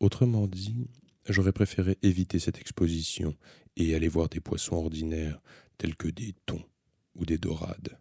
Autrement 0.00 0.46
dit, 0.46 0.88
j'aurais 1.28 1.52
préféré 1.52 1.98
éviter 2.00 2.38
cette 2.38 2.60
exposition 2.60 3.36
et 3.76 3.94
aller 3.94 4.08
voir 4.08 4.30
des 4.30 4.40
poissons 4.40 4.76
ordinaires 4.76 5.42
tels 5.76 5.96
que 5.96 6.08
des 6.08 6.34
thons 6.46 6.64
ou 7.14 7.26
des 7.26 7.36
dorades. 7.36 7.98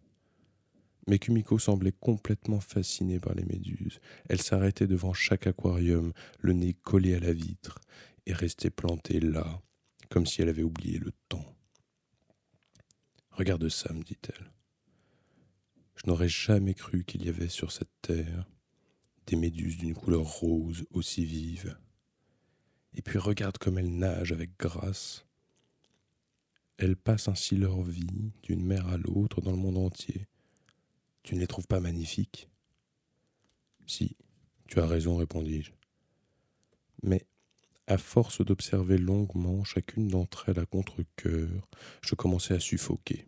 Mais 1.07 1.19
Kumiko 1.19 1.57
semblait 1.57 1.93
complètement 1.93 2.59
fascinée 2.59 3.19
par 3.19 3.33
les 3.33 3.45
méduses. 3.45 3.99
Elle 4.29 4.41
s'arrêtait 4.41 4.87
devant 4.87 5.13
chaque 5.13 5.47
aquarium, 5.47 6.11
le 6.39 6.53
nez 6.53 6.73
collé 6.73 7.15
à 7.15 7.19
la 7.19 7.33
vitre, 7.33 7.79
et 8.25 8.33
restait 8.33 8.69
plantée 8.69 9.21
là, 9.21 9.61
comme 10.09 10.25
si 10.25 10.41
elle 10.41 10.49
avait 10.49 10.63
oublié 10.63 10.99
le 10.99 11.13
temps. 11.29 11.55
Regarde 13.31 13.69
ça, 13.69 13.93
me 13.93 14.03
dit-elle. 14.03 14.51
Je 15.95 16.07
n'aurais 16.07 16.29
jamais 16.29 16.73
cru 16.73 17.05
qu'il 17.05 17.25
y 17.25 17.29
avait 17.29 17.49
sur 17.49 17.71
cette 17.71 17.91
terre 18.01 18.45
des 19.27 19.35
méduses 19.35 19.77
d'une 19.77 19.93
couleur 19.93 20.23
rose 20.23 20.85
aussi 20.91 21.25
vive. 21.25 21.77
Et 22.93 23.01
puis 23.01 23.19
regarde 23.19 23.57
comme 23.57 23.77
elles 23.77 23.95
nagent 23.95 24.31
avec 24.31 24.57
grâce. 24.57 25.25
Elles 26.77 26.95
passent 26.95 27.27
ainsi 27.27 27.55
leur 27.55 27.81
vie 27.81 28.31
d'une 28.43 28.63
mer 28.63 28.87
à 28.87 28.97
l'autre 28.97 29.41
dans 29.41 29.51
le 29.51 29.57
monde 29.57 29.77
entier, 29.77 30.27
tu 31.27 31.36
ne 31.36 31.41
les 31.41 31.48
trouves 31.48 31.67
pas 31.67 31.81
magnifiques 31.81 32.48
Si, 33.86 34.15
tu 34.65 34.79
as 34.79 34.88
raison, 34.88 35.17
répondis-je. 35.17 35.74
Mais, 37.03 37.27
à 37.86 37.98
force 37.98 38.39
d'observer 38.46 38.98
longuement 38.98 39.65
chacune 39.65 40.07
d'entre 40.07 40.48
elles 40.48 40.60
à 40.60 40.65
contre-coeur, 40.65 41.67
je 42.01 42.15
commençais 42.15 42.53
à 42.53 42.62
suffoquer. 42.62 43.27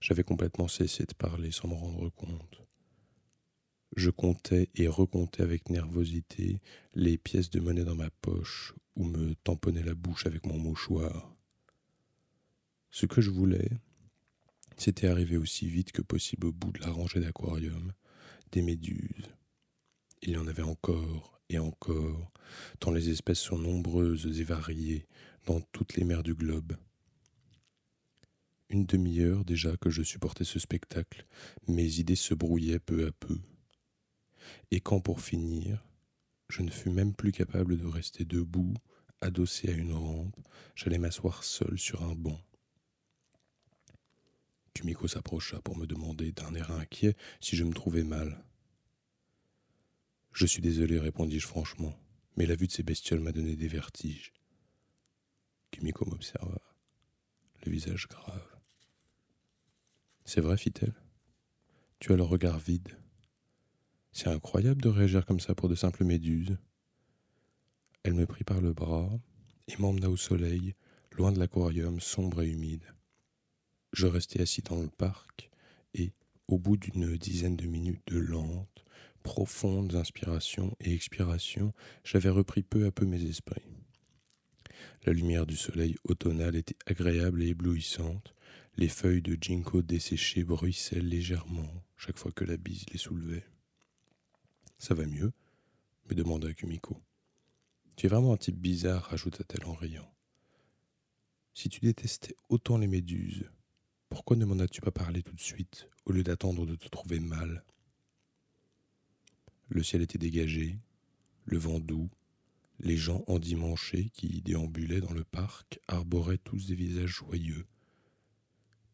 J'avais 0.00 0.24
complètement 0.24 0.66
cessé 0.66 1.04
de 1.04 1.14
parler 1.14 1.52
sans 1.52 1.68
me 1.68 1.74
rendre 1.74 2.08
compte. 2.08 2.60
Je 3.94 4.10
comptais 4.10 4.68
et 4.74 4.88
recomptais 4.88 5.44
avec 5.44 5.70
nervosité 5.70 6.60
les 6.94 7.18
pièces 7.18 7.50
de 7.50 7.60
monnaie 7.60 7.84
dans 7.84 7.94
ma 7.94 8.10
poche 8.10 8.74
ou 8.96 9.04
me 9.04 9.36
tamponnais 9.44 9.84
la 9.84 9.94
bouche 9.94 10.26
avec 10.26 10.44
mon 10.44 10.58
mouchoir. 10.58 11.36
Ce 12.90 13.06
que 13.06 13.20
je 13.20 13.30
voulais, 13.30 13.70
c'était 14.78 15.08
arrivé 15.08 15.36
aussi 15.36 15.68
vite 15.68 15.92
que 15.92 16.02
possible 16.02 16.46
au 16.46 16.52
bout 16.52 16.72
de 16.72 16.80
la 16.80 16.90
rangée 16.90 17.20
d'aquariums, 17.20 17.92
des 18.52 18.62
méduses. 18.62 19.34
Il 20.22 20.30
y 20.30 20.36
en 20.36 20.46
avait 20.46 20.62
encore 20.62 21.40
et 21.50 21.58
encore, 21.58 22.32
tant 22.78 22.90
les 22.90 23.10
espèces 23.10 23.40
sont 23.40 23.58
nombreuses 23.58 24.40
et 24.40 24.44
variées 24.44 25.06
dans 25.46 25.60
toutes 25.72 25.96
les 25.96 26.04
mers 26.04 26.22
du 26.22 26.34
globe. 26.34 26.76
Une 28.70 28.84
demi-heure 28.84 29.44
déjà 29.44 29.76
que 29.76 29.90
je 29.90 30.02
supportais 30.02 30.44
ce 30.44 30.58
spectacle, 30.58 31.26
mes 31.66 31.98
idées 32.00 32.16
se 32.16 32.34
brouillaient 32.34 32.78
peu 32.78 33.06
à 33.06 33.12
peu. 33.12 33.38
Et 34.70 34.80
quand 34.80 35.00
pour 35.00 35.20
finir, 35.20 35.84
je 36.50 36.62
ne 36.62 36.70
fus 36.70 36.90
même 36.90 37.14
plus 37.14 37.32
capable 37.32 37.78
de 37.78 37.86
rester 37.86 38.24
debout, 38.24 38.74
adossé 39.20 39.70
à 39.70 39.72
une 39.72 39.92
rampe, 39.92 40.36
j'allais 40.74 40.98
m'asseoir 40.98 41.44
seul 41.44 41.78
sur 41.78 42.02
un 42.02 42.14
banc. 42.14 42.38
Kumiko 44.78 45.08
s'approcha 45.08 45.60
pour 45.60 45.76
me 45.76 45.88
demander 45.88 46.30
d'un 46.30 46.54
air 46.54 46.70
inquiet 46.70 47.16
si 47.40 47.56
je 47.56 47.64
me 47.64 47.72
trouvais 47.72 48.04
mal. 48.04 48.44
Je 50.32 50.46
suis 50.46 50.62
désolé, 50.62 51.00
répondis-je 51.00 51.48
franchement, 51.48 51.98
mais 52.36 52.46
la 52.46 52.54
vue 52.54 52.68
de 52.68 52.72
ces 52.72 52.84
bestioles 52.84 53.18
m'a 53.18 53.32
donné 53.32 53.56
des 53.56 53.66
vertiges. 53.66 54.32
Kumiko 55.72 56.04
m'observa, 56.04 56.60
le 57.66 57.72
visage 57.72 58.06
grave. 58.06 58.56
C'est 60.24 60.40
vrai, 60.40 60.56
fit-elle. 60.56 60.94
Tu 61.98 62.12
as 62.12 62.16
le 62.16 62.22
regard 62.22 62.60
vide. 62.60 62.96
C'est 64.12 64.28
incroyable 64.28 64.80
de 64.80 64.90
réagir 64.90 65.26
comme 65.26 65.40
ça 65.40 65.56
pour 65.56 65.68
de 65.68 65.74
simples 65.74 66.04
méduses. 66.04 66.56
Elle 68.04 68.14
me 68.14 68.26
prit 68.26 68.44
par 68.44 68.60
le 68.60 68.72
bras 68.72 69.10
et 69.66 69.76
m'emmena 69.78 70.08
au 70.08 70.16
soleil, 70.16 70.76
loin 71.10 71.32
de 71.32 71.40
l'aquarium 71.40 71.98
sombre 71.98 72.42
et 72.42 72.48
humide. 72.48 72.84
Je 73.92 74.06
restai 74.06 74.42
assis 74.42 74.62
dans 74.62 74.80
le 74.80 74.88
parc 74.88 75.50
et, 75.94 76.12
au 76.46 76.58
bout 76.58 76.76
d'une 76.76 77.16
dizaine 77.16 77.56
de 77.56 77.66
minutes 77.66 78.06
de 78.06 78.18
lentes, 78.18 78.84
profondes 79.22 79.94
inspirations 79.94 80.76
et 80.80 80.94
expirations, 80.94 81.72
j'avais 82.04 82.28
repris 82.28 82.62
peu 82.62 82.86
à 82.86 82.90
peu 82.90 83.06
mes 83.06 83.22
esprits. 83.24 83.62
La 85.04 85.12
lumière 85.12 85.46
du 85.46 85.56
soleil 85.56 85.96
automnal 86.04 86.56
était 86.56 86.76
agréable 86.86 87.42
et 87.42 87.48
éblouissante. 87.48 88.34
Les 88.76 88.88
feuilles 88.88 89.22
de 89.22 89.36
ginkgo 89.40 89.82
desséchées 89.82 90.44
bruissaient 90.44 91.00
légèrement 91.00 91.84
chaque 91.96 92.18
fois 92.18 92.32
que 92.32 92.44
la 92.44 92.56
bise 92.56 92.84
les 92.92 92.98
soulevait. 92.98 93.46
Ça 94.78 94.94
va 94.94 95.06
mieux? 95.06 95.32
me 96.08 96.14
demanda 96.14 96.52
Kumiko. 96.54 97.02
Tu 97.96 98.06
es 98.06 98.08
vraiment 98.08 98.32
un 98.32 98.36
type 98.36 98.58
bizarre, 98.58 99.12
ajouta-t-elle 99.12 99.66
en 99.66 99.74
riant. 99.74 100.10
Si 101.54 101.68
tu 101.68 101.80
détestais 101.80 102.36
autant 102.48 102.78
les 102.78 102.86
méduses, 102.86 103.50
pourquoi 104.10 104.36
ne 104.36 104.44
m'en 104.44 104.58
as-tu 104.58 104.80
pas 104.80 104.90
parlé 104.90 105.22
tout 105.22 105.34
de 105.34 105.40
suite, 105.40 105.88
au 106.04 106.12
lieu 106.12 106.22
d'attendre 106.22 106.66
de 106.66 106.74
te 106.74 106.88
trouver 106.88 107.20
mal? 107.20 107.64
Le 109.68 109.82
ciel 109.82 110.02
était 110.02 110.18
dégagé, 110.18 110.78
le 111.44 111.58
vent 111.58 111.78
doux, 111.78 112.10
les 112.80 112.96
gens 112.96 113.24
endimanchés 113.26 114.10
qui 114.10 114.40
déambulaient 114.40 115.00
dans 115.00 115.12
le 115.12 115.24
parc 115.24 115.80
arboraient 115.88 116.38
tous 116.38 116.66
des 116.66 116.74
visages 116.74 117.10
joyeux. 117.10 117.66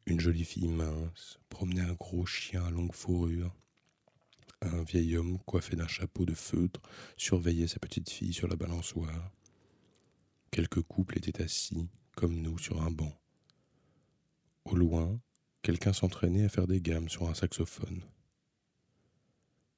Une 0.07 0.21
jolie 0.21 0.45
fille 0.45 0.69
mince 0.69 1.39
promenait 1.49 1.81
un 1.81 1.95
gros 1.95 2.27
chien 2.27 2.65
à 2.65 2.71
longue 2.71 2.95
fourrure. 2.95 3.55
Un 4.61 4.83
vieil 4.83 5.17
homme 5.17 5.39
coiffé 5.41 5.77
d'un 5.77 5.87
chapeau 5.87 6.25
de 6.25 6.35
feutre 6.35 6.81
surveillait 7.17 7.69
sa 7.69 7.79
petite 7.79 8.11
fille 8.11 8.33
sur 8.33 8.49
la 8.49 8.57
balançoire. 8.57 9.31
Quelques 10.51 10.83
couples 10.83 11.19
étaient 11.19 11.43
assis, 11.43 11.89
comme 12.17 12.41
nous, 12.41 12.59
sur 12.59 12.83
un 12.83 12.91
banc. 12.91 13.19
Au 14.65 14.77
loin, 14.77 15.21
quelqu'un 15.63 15.93
s'entraînait 15.93 16.45
à 16.45 16.49
faire 16.49 16.67
des 16.67 16.81
gammes 16.81 17.09
sur 17.09 17.29
un 17.29 17.35
saxophone. 17.35 18.03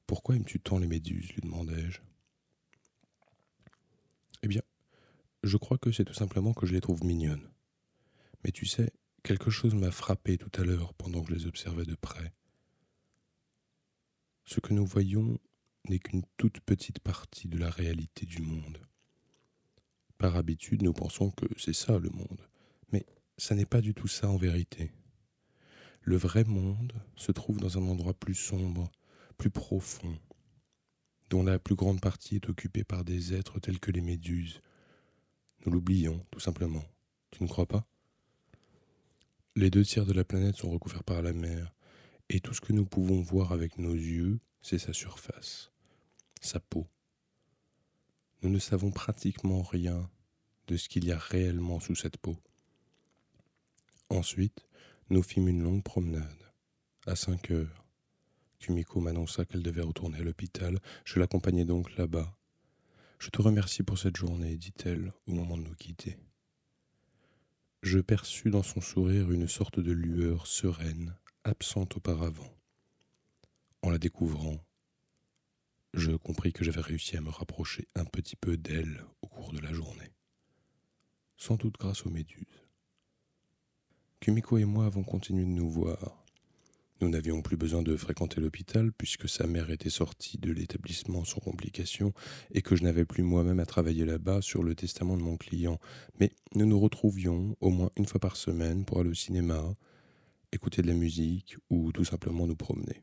Pourquoi 0.07 0.37
aimes-tu 0.37 0.61
tant 0.61 0.79
les 0.79 0.87
méduses 0.87 1.33
lui 1.33 1.43
demandai-je. 1.43 2.01
Eh 4.43 4.49
bien, 4.49 4.63
je 5.43 5.57
crois 5.57 5.79
que 5.79 5.91
c'est 5.91 6.05
tout 6.05 6.15
simplement 6.15 6.55
que 6.55 6.67
je 6.67 6.73
les 6.73 6.81
trouve 6.81 7.05
mignonnes. 7.05 7.51
Mais 8.45 8.53
tu 8.53 8.67
sais, 8.67 8.93
quelque 9.25 9.51
chose 9.51 9.75
m'a 9.75 9.91
frappé 9.91 10.39
tout 10.39 10.53
à 10.61 10.65
l'heure 10.65 10.95
pendant 10.95 11.23
que 11.23 11.31
je 11.31 11.39
les 11.39 11.47
observais 11.47 11.85
de 11.85 11.97
près. 11.97 12.33
Ce 14.45 14.61
que 14.61 14.73
nous 14.73 14.87
voyons 14.87 15.39
n'est 15.89 15.99
qu'une 15.99 16.23
toute 16.37 16.61
petite 16.61 17.01
partie 17.01 17.49
de 17.49 17.59
la 17.59 17.71
réalité 17.71 18.27
du 18.27 18.41
monde. 18.41 18.79
Par 20.19 20.37
habitude, 20.37 20.83
nous 20.83 20.93
pensons 20.93 21.31
que 21.31 21.47
c'est 21.57 21.75
ça 21.75 21.99
le 21.99 22.11
monde, 22.11 22.49
mais 22.93 23.05
ça 23.39 23.55
n'est 23.55 23.67
pas 23.67 23.81
du 23.81 23.95
tout 23.95 24.09
ça 24.09 24.29
en 24.29 24.37
vérité. 24.37 24.91
Le 26.03 26.17
vrai 26.17 26.45
monde 26.45 26.93
se 27.17 27.33
trouve 27.33 27.59
dans 27.59 27.79
un 27.79 27.89
endroit 27.89 28.15
plus 28.15 28.35
sombre, 28.35 28.91
plus 29.37 29.51
profond, 29.51 30.19
dont 31.31 31.43
la 31.43 31.59
plus 31.59 31.75
grande 31.75 32.01
partie 32.01 32.37
est 32.37 32.49
occupée 32.49 32.85
par 32.85 33.05
des 33.05 33.35
êtres 33.35 33.59
tels 33.59 33.81
que 33.81 33.91
les 33.91 34.01
méduses. 34.01 34.61
Nous 35.65 35.73
l'oublions, 35.73 36.25
tout 36.31 36.41
simplement. 36.41 36.85
Tu 37.31 37.43
ne 37.43 37.49
crois 37.49 37.67
pas? 37.67 37.87
Les 39.57 39.71
deux 39.71 39.85
tiers 39.85 40.07
de 40.07 40.13
la 40.13 40.25
planète 40.25 40.57
sont 40.57 40.71
recouverts 40.71 41.05
par 41.05 41.23
la 41.23 41.33
mer, 41.33 41.75
et 42.29 42.41
tout 42.41 42.55
ce 42.55 42.61
que 42.61 42.73
nous 42.73 42.87
pouvons 42.87 43.21
voir 43.21 43.53
avec 43.53 43.79
nos 43.79 43.95
yeux, 43.95 44.39
c'est 44.63 44.79
sa 44.79 44.93
surface, 44.93 45.73
sa 46.41 46.61
peau. 46.61 46.87
Nous 48.43 48.51
ne 48.51 48.59
savons 48.59 48.91
pratiquement 48.91 49.63
rien 49.63 50.09
de 50.69 50.77
ce 50.77 50.89
qu'il 50.89 51.05
y 51.05 51.13
a 51.13 51.19
réellement 51.19 51.81
sous 51.81 51.95
cette 51.95 52.17
peau. 52.17 52.37
Ensuite, 54.09 54.67
nous 55.11 55.23
fîmes 55.23 55.49
une 55.49 55.63
longue 55.63 55.83
promenade. 55.83 56.53
À 57.07 57.17
cinq 57.17 57.51
heures, 57.51 57.85
Kumiko 58.61 59.01
m'annonça 59.01 59.45
qu'elle 59.45 59.63
devait 59.63 59.83
retourner 59.83 60.19
à 60.19 60.23
l'hôpital. 60.23 60.81
Je 61.05 61.19
l'accompagnai 61.19 61.65
donc 61.65 61.97
là-bas. 61.97 62.37
Je 63.19 63.31
te 63.31 63.43
remercie 63.43 63.83
pour 63.83 63.99
cette 63.99 64.17
journée, 64.17 64.57
dit-elle 64.57 65.13
au 65.27 65.33
moment 65.33 65.57
de 65.57 65.63
nous 65.63 65.75
quitter. 65.75 66.19
Je 67.83 67.99
perçus 67.99 68.51
dans 68.51 68.63
son 68.63 68.81
sourire 68.81 69.31
une 69.33 69.49
sorte 69.49 69.81
de 69.81 69.93
lueur 69.93 70.47
sereine, 70.47 71.17
absente 71.45 71.97
auparavant. 71.97 72.53
En 73.83 73.91
la 73.91 73.99
découvrant, 73.99 74.65
je 75.95 76.13
compris 76.13 76.53
que 76.53 76.65
j'avais 76.65 76.81
réussi 76.81 77.17
à 77.17 77.21
me 77.21 77.31
rapprocher 77.31 77.89
un 77.95 78.05
petit 78.05 78.37
peu 78.37 78.57
d'elle 78.57 79.05
au 79.23 79.29
cours 79.29 79.53
de 79.53 79.61
la 79.61 79.73
journée. 79.73 80.13
Sans 81.37 81.57
doute 81.57 81.77
grâce 81.79 82.05
aux 82.07 82.11
méduses. 82.11 82.66
Kumiko 84.21 84.59
et 84.59 84.65
moi 84.65 84.87
avons 84.87 85.05
continué 85.05 85.45
de 85.45 85.51
nous 85.51 85.71
voir. 85.71 86.25
Nous 87.01 87.11
n'avions 87.11 87.43
plus 87.43 87.59
besoin 87.59 87.83
de 87.83 87.95
fréquenter 87.97 88.41
l'hôpital 88.41 88.91
puisque 88.91 89.29
sa 89.29 89.47
mère 89.47 89.71
était 89.71 89.91
sortie 89.91 90.39
de 90.39 90.51
l'établissement 90.51 91.25
sans 91.25 91.41
complication 91.41 92.15
et 92.51 92.63
que 92.63 92.75
je 92.75 92.85
n'avais 92.85 93.05
plus 93.05 93.23
moi-même 93.23 93.61
à 93.61 93.67
travailler 93.67 94.07
là-bas 94.07 94.41
sur 94.41 94.63
le 94.63 94.75
testament 94.75 95.19
de 95.19 95.23
mon 95.23 95.37
client. 95.37 95.79
Mais 96.19 96.33
nous 96.55 96.65
nous 96.65 96.81
retrouvions 96.81 97.55
au 97.61 97.69
moins 97.69 97.91
une 97.97 98.07
fois 98.07 98.19
par 98.19 98.37
semaine 98.37 98.87
pour 98.87 99.01
aller 99.01 99.11
au 99.11 99.15
cinéma, 99.15 99.77
écouter 100.53 100.81
de 100.81 100.87
la 100.89 100.95
musique 100.95 101.57
ou 101.69 101.93
tout 101.93 102.05
simplement 102.05 102.47
nous 102.47 102.57
promener. 102.57 103.03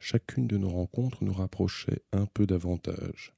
Chacune 0.00 0.48
de 0.48 0.58
nos 0.58 0.70
rencontres 0.70 1.22
nous 1.22 1.32
rapprochait 1.32 2.02
un 2.12 2.26
peu 2.26 2.46
davantage. 2.46 3.34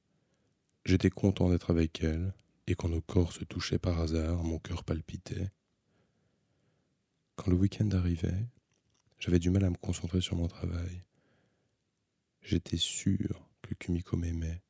J'étais 0.83 1.11
content 1.11 1.49
d'être 1.49 1.69
avec 1.69 2.03
elle, 2.03 2.33
et 2.67 2.73
quand 2.73 2.89
nos 2.89 3.01
corps 3.01 3.33
se 3.33 3.43
touchaient 3.43 3.79
par 3.79 3.99
hasard, 3.99 4.43
mon 4.43 4.59
cœur 4.59 4.83
palpitait. 4.83 5.51
Quand 7.39 7.51
le 7.51 7.55
week-end 7.55 7.89
arrivait, 7.91 8.45
j'avais 9.17 9.39
du 9.39 9.49
mal 9.49 9.63
à 9.63 9.69
me 9.69 9.77
concentrer 9.77 10.19
sur 10.19 10.35
mon 10.35 10.49
travail. 10.49 11.03
J'étais 12.41 12.75
sûr 12.75 13.47
que 13.61 13.73
Kumiko 13.75 14.17
m'aimait, 14.17 14.61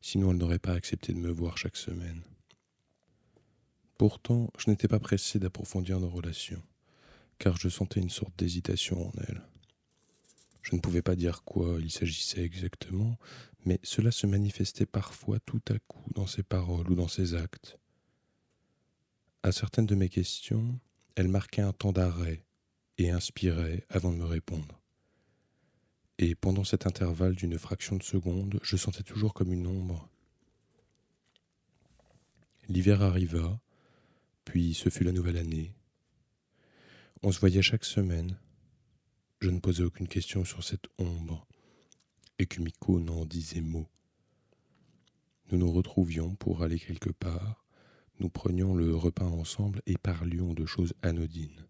sinon 0.00 0.32
elle 0.32 0.38
n'aurait 0.38 0.58
pas 0.58 0.72
accepté 0.72 1.12
de 1.12 1.18
me 1.18 1.30
voir 1.30 1.56
chaque 1.56 1.76
semaine. 1.76 2.24
Pourtant, 3.98 4.50
je 4.58 4.68
n'étais 4.68 4.88
pas 4.88 4.98
pressé 4.98 5.38
d'approfondir 5.38 6.00
nos 6.00 6.08
relations, 6.08 6.60
car 7.38 7.56
je 7.56 7.68
sentais 7.68 8.00
une 8.00 8.10
sorte 8.10 8.36
d'hésitation 8.36 9.06
en 9.06 9.12
elle. 9.28 9.40
Je 10.62 10.74
ne 10.74 10.80
pouvais 10.80 11.02
pas 11.02 11.14
dire 11.14 11.44
quoi 11.44 11.78
il 11.80 11.92
s'agissait 11.92 12.42
exactement, 12.42 13.16
mais 13.64 13.78
cela 13.84 14.10
se 14.10 14.26
manifestait 14.26 14.86
parfois 14.86 15.38
tout 15.38 15.62
à 15.68 15.78
coup 15.78 16.10
dans 16.16 16.26
ses 16.26 16.42
paroles 16.42 16.90
ou 16.90 16.96
dans 16.96 17.06
ses 17.06 17.34
actes. 17.34 17.78
À 19.44 19.52
certaines 19.52 19.86
de 19.86 19.94
mes 19.94 20.08
questions, 20.08 20.80
elle 21.18 21.26
marquait 21.26 21.62
un 21.62 21.72
temps 21.72 21.90
d'arrêt 21.90 22.44
et 22.96 23.10
inspirait 23.10 23.84
avant 23.88 24.12
de 24.12 24.18
me 24.18 24.24
répondre. 24.24 24.80
Et 26.18 26.36
pendant 26.36 26.62
cet 26.62 26.86
intervalle 26.86 27.34
d'une 27.34 27.58
fraction 27.58 27.96
de 27.96 28.04
seconde, 28.04 28.60
je 28.62 28.76
sentais 28.76 29.02
toujours 29.02 29.34
comme 29.34 29.52
une 29.52 29.66
ombre. 29.66 30.08
L'hiver 32.68 33.02
arriva, 33.02 33.60
puis 34.44 34.74
ce 34.74 34.90
fut 34.90 35.02
la 35.02 35.10
nouvelle 35.10 35.38
année. 35.38 35.74
On 37.24 37.32
se 37.32 37.40
voyait 37.40 37.62
chaque 37.62 37.84
semaine. 37.84 38.38
Je 39.40 39.50
ne 39.50 39.58
posais 39.58 39.82
aucune 39.82 40.06
question 40.06 40.44
sur 40.44 40.62
cette 40.62 40.86
ombre, 40.98 41.48
et 42.38 42.46
Kumiko 42.46 43.00
n'en 43.00 43.26
disait 43.26 43.60
mot. 43.60 43.88
Nous 45.50 45.58
nous 45.58 45.72
retrouvions 45.72 46.36
pour 46.36 46.62
aller 46.62 46.78
quelque 46.78 47.10
part, 47.10 47.64
nous 48.18 48.28
prenions 48.28 48.74
le 48.74 48.94
repas 48.94 49.26
ensemble 49.26 49.82
et 49.86 49.96
parlions 49.96 50.54
de 50.54 50.66
choses 50.66 50.94
anodines. 51.02 51.66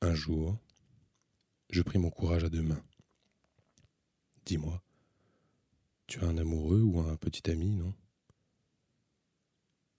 Un 0.00 0.14
jour, 0.14 0.58
je 1.70 1.82
pris 1.82 1.98
mon 1.98 2.10
courage 2.10 2.44
à 2.44 2.48
deux 2.48 2.62
mains. 2.62 2.82
Dis-moi, 4.44 4.82
tu 6.06 6.20
as 6.20 6.26
un 6.26 6.36
amoureux 6.36 6.80
ou 6.80 7.00
un 7.00 7.16
petit 7.16 7.48
ami, 7.50 7.70
non? 7.76 7.94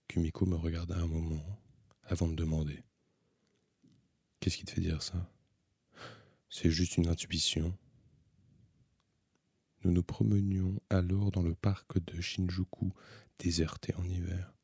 Kumiko 0.06 0.44
me 0.46 0.56
regarda 0.56 0.96
un 0.96 1.06
moment 1.06 1.42
avant 2.04 2.28
de 2.28 2.34
demander. 2.34 2.84
Qu'est-ce 4.38 4.58
qui 4.58 4.64
te 4.64 4.72
fait 4.72 4.82
dire 4.82 5.02
ça? 5.02 5.28
C'est 6.50 6.70
juste 6.70 6.98
une 6.98 7.08
intuition. 7.08 7.76
Nous 9.82 9.90
nous 9.90 10.02
promenions 10.02 10.80
alors 10.90 11.30
dans 11.30 11.42
le 11.42 11.54
parc 11.54 11.98
de 11.98 12.20
Shinjuku, 12.20 12.92
déserté 13.38 13.94
en 13.96 14.04
hiver. 14.04 14.54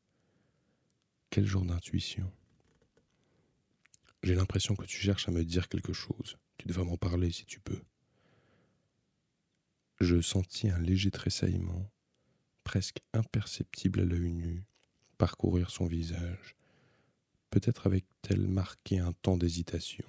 Quel 1.31 1.47
genre 1.47 1.63
d'intuition? 1.63 2.29
J'ai 4.21 4.35
l'impression 4.35 4.75
que 4.75 4.85
tu 4.85 4.97
cherches 4.97 5.29
à 5.29 5.31
me 5.31 5.45
dire 5.45 5.69
quelque 5.69 5.93
chose. 5.93 6.35
Tu 6.57 6.67
devrais 6.67 6.83
m'en 6.83 6.97
parler 6.97 7.31
si 7.31 7.45
tu 7.45 7.61
peux. 7.61 7.81
Je 10.01 10.19
sentis 10.19 10.69
un 10.69 10.79
léger 10.79 11.09
tressaillement, 11.09 11.89
presque 12.65 12.99
imperceptible 13.13 14.01
à 14.01 14.03
l'œil 14.03 14.33
nu, 14.33 14.65
parcourir 15.17 15.69
son 15.69 15.85
visage. 15.85 16.57
Peut-être 17.49 17.87
avait-elle 17.87 18.49
marqué 18.49 18.99
un 18.99 19.13
temps 19.13 19.37
d'hésitation. 19.37 20.05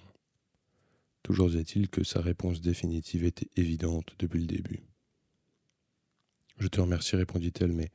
Toujours 1.22 1.54
est-il 1.54 1.88
que 1.88 2.02
sa 2.02 2.20
réponse 2.20 2.61
définitive 2.61 3.22
était 3.22 3.50
évidente 3.54 4.16
depuis 4.18 4.40
le 4.40 4.46
début. 4.46 4.82
Je 6.58 6.66
te 6.66 6.80
remercie, 6.80 7.14
répondit-elle, 7.14 7.72
mais 7.72 7.92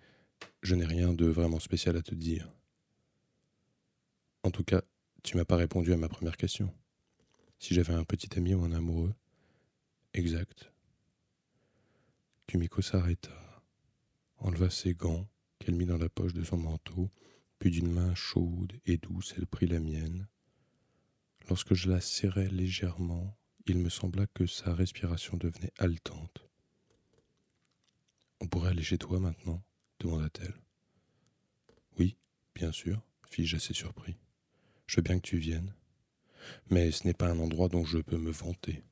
je 0.62 0.76
n'ai 0.76 0.86
rien 0.86 1.12
de 1.12 1.26
vraiment 1.26 1.60
spécial 1.60 1.98
à 1.98 2.02
te 2.02 2.16
dire. 2.16 2.57
En 4.48 4.52
tout 4.52 4.64
cas, 4.64 4.82
tu 5.24 5.36
m'as 5.36 5.44
pas 5.44 5.58
répondu 5.58 5.92
à 5.92 5.98
ma 5.98 6.08
première 6.08 6.38
question. 6.38 6.74
Si 7.60 7.74
j'avais 7.74 7.94
un 7.94 8.06
petit 8.06 8.30
ami 8.38 8.54
ou 8.54 8.64
un 8.64 8.72
amoureux 8.72 9.14
Exact. 10.14 10.72
Kumiko 12.48 12.82
s'arrêta, 12.82 13.62
enleva 14.38 14.70
ses 14.70 14.94
gants 14.94 15.28
qu'elle 15.60 15.76
mit 15.76 15.86
dans 15.86 15.98
la 15.98 16.08
poche 16.08 16.32
de 16.32 16.46
son 16.46 16.56
manteau, 16.56 17.12
puis 17.60 17.72
d'une 17.72 17.92
main 17.92 18.16
chaude 18.16 18.72
et 18.86 18.96
douce 18.96 19.34
elle 19.36 19.48
prit 19.48 19.68
la 19.68 19.82
mienne. 19.82 20.30
Lorsque 21.50 21.74
je 21.74 21.90
la 21.90 22.00
serrai 22.00 22.48
légèrement, 22.48 23.38
il 23.66 23.80
me 23.80 23.90
sembla 23.90 24.28
que 24.28 24.46
sa 24.46 24.74
respiration 24.74 25.36
devenait 25.36 25.74
haletante. 25.78 26.48
On 28.40 28.48
pourrait 28.48 28.70
aller 28.70 28.82
chez 28.82 28.98
toi 28.98 29.20
maintenant 29.20 29.62
demanda-t-elle. 30.00 30.56
Oui, 32.00 32.16
bien 32.56 32.72
sûr, 32.72 33.02
fis-je 33.30 33.58
assez 33.58 33.74
surpris. 33.74 34.16
Je 34.88 34.96
veux 34.96 35.02
bien 35.02 35.20
que 35.20 35.28
tu 35.28 35.38
viennes. 35.38 35.74
Mais 36.70 36.92
ce 36.92 37.06
n'est 37.06 37.14
pas 37.14 37.30
un 37.30 37.40
endroit 37.40 37.68
dont 37.68 37.84
je 37.84 37.98
peux 37.98 38.18
me 38.18 38.32
vanter. 38.32 38.84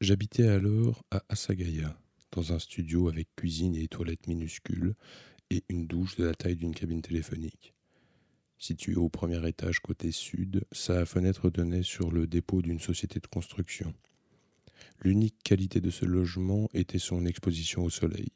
J'habitais 0.00 0.48
alors 0.48 1.04
à 1.10 1.22
Asagaya, 1.28 1.98
dans 2.32 2.52
un 2.52 2.58
studio 2.58 3.08
avec 3.08 3.28
cuisine 3.36 3.76
et 3.76 3.88
toilettes 3.88 4.26
minuscules, 4.26 4.94
et 5.50 5.64
une 5.68 5.86
douche 5.86 6.16
de 6.16 6.24
la 6.24 6.34
taille 6.34 6.56
d'une 6.56 6.74
cabine 6.74 7.02
téléphonique. 7.02 7.74
Situé 8.58 8.96
au 8.96 9.08
premier 9.08 9.46
étage 9.46 9.80
côté 9.80 10.10
sud, 10.10 10.64
sa 10.72 11.04
fenêtre 11.06 11.50
donnait 11.50 11.82
sur 11.82 12.10
le 12.10 12.26
dépôt 12.26 12.62
d'une 12.62 12.80
société 12.80 13.20
de 13.20 13.26
construction. 13.26 13.94
L'unique 15.02 15.42
qualité 15.44 15.80
de 15.80 15.90
ce 15.90 16.04
logement 16.04 16.68
était 16.74 16.98
son 16.98 17.24
exposition 17.24 17.84
au 17.84 17.90
soleil. 17.90 18.32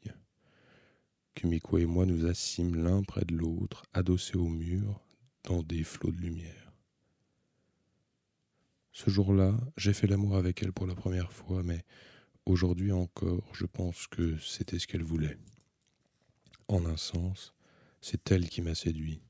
Kumiko 1.35 1.77
et 1.77 1.85
moi 1.85 2.05
nous 2.05 2.25
assîmes 2.25 2.75
l'un 2.75 3.03
près 3.03 3.25
de 3.25 3.35
l'autre, 3.35 3.83
adossés 3.93 4.37
au 4.37 4.47
mur, 4.47 5.02
dans 5.43 5.63
des 5.63 5.83
flots 5.83 6.11
de 6.11 6.21
lumière. 6.21 6.73
Ce 8.91 9.09
jour-là, 9.09 9.59
j'ai 9.75 9.93
fait 9.93 10.07
l'amour 10.07 10.37
avec 10.37 10.61
elle 10.61 10.71
pour 10.71 10.85
la 10.85 10.95
première 10.95 11.31
fois, 11.33 11.63
mais 11.63 11.83
aujourd'hui 12.45 12.91
encore, 12.91 13.49
je 13.53 13.65
pense 13.65 14.07
que 14.07 14.37
c'était 14.37 14.79
ce 14.79 14.87
qu'elle 14.87 15.03
voulait. 15.03 15.37
En 16.67 16.85
un 16.85 16.97
sens, 16.97 17.53
c'est 18.01 18.31
elle 18.31 18.49
qui 18.49 18.61
m'a 18.61 18.75
séduit. 18.75 19.21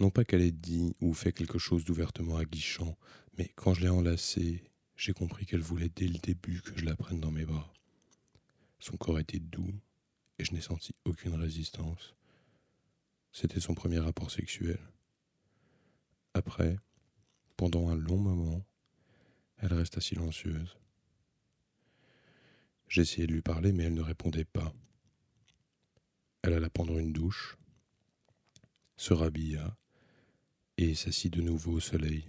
Non 0.00 0.10
pas 0.10 0.24
qu'elle 0.24 0.42
ait 0.42 0.50
dit 0.50 0.96
ou 1.00 1.14
fait 1.14 1.32
quelque 1.32 1.58
chose 1.58 1.84
d'ouvertement 1.84 2.36
aguichant, 2.36 2.98
mais 3.38 3.52
quand 3.54 3.72
je 3.74 3.82
l'ai 3.82 3.88
enlacée, 3.88 4.64
j'ai 4.96 5.12
compris 5.12 5.46
qu'elle 5.46 5.60
voulait 5.60 5.90
dès 5.94 6.08
le 6.08 6.18
début 6.18 6.60
que 6.60 6.76
je 6.76 6.84
la 6.84 6.96
prenne 6.96 7.20
dans 7.20 7.30
mes 7.30 7.44
bras. 7.44 7.72
Son 8.80 8.96
corps 8.96 9.20
était 9.20 9.38
doux 9.38 9.72
et 10.38 10.44
je 10.44 10.52
n'ai 10.52 10.60
senti 10.60 10.92
aucune 11.04 11.34
résistance. 11.34 12.16
C'était 13.32 13.60
son 13.60 13.74
premier 13.74 13.98
rapport 13.98 14.30
sexuel. 14.30 14.78
Après, 16.34 16.78
pendant 17.56 17.88
un 17.88 17.96
long 17.96 18.18
moment, 18.18 18.64
elle 19.56 19.72
resta 19.72 20.00
silencieuse. 20.00 20.76
J'essayais 22.88 23.26
de 23.26 23.32
lui 23.32 23.42
parler, 23.42 23.72
mais 23.72 23.84
elle 23.84 23.94
ne 23.94 24.02
répondait 24.02 24.44
pas. 24.44 24.74
Elle 26.42 26.52
alla 26.52 26.68
prendre 26.68 26.98
une 26.98 27.12
douche, 27.12 27.56
se 28.96 29.14
rhabilla 29.14 29.76
et 30.76 30.94
s'assit 30.94 31.32
de 31.32 31.40
nouveau 31.40 31.72
au 31.72 31.80
soleil. 31.80 32.26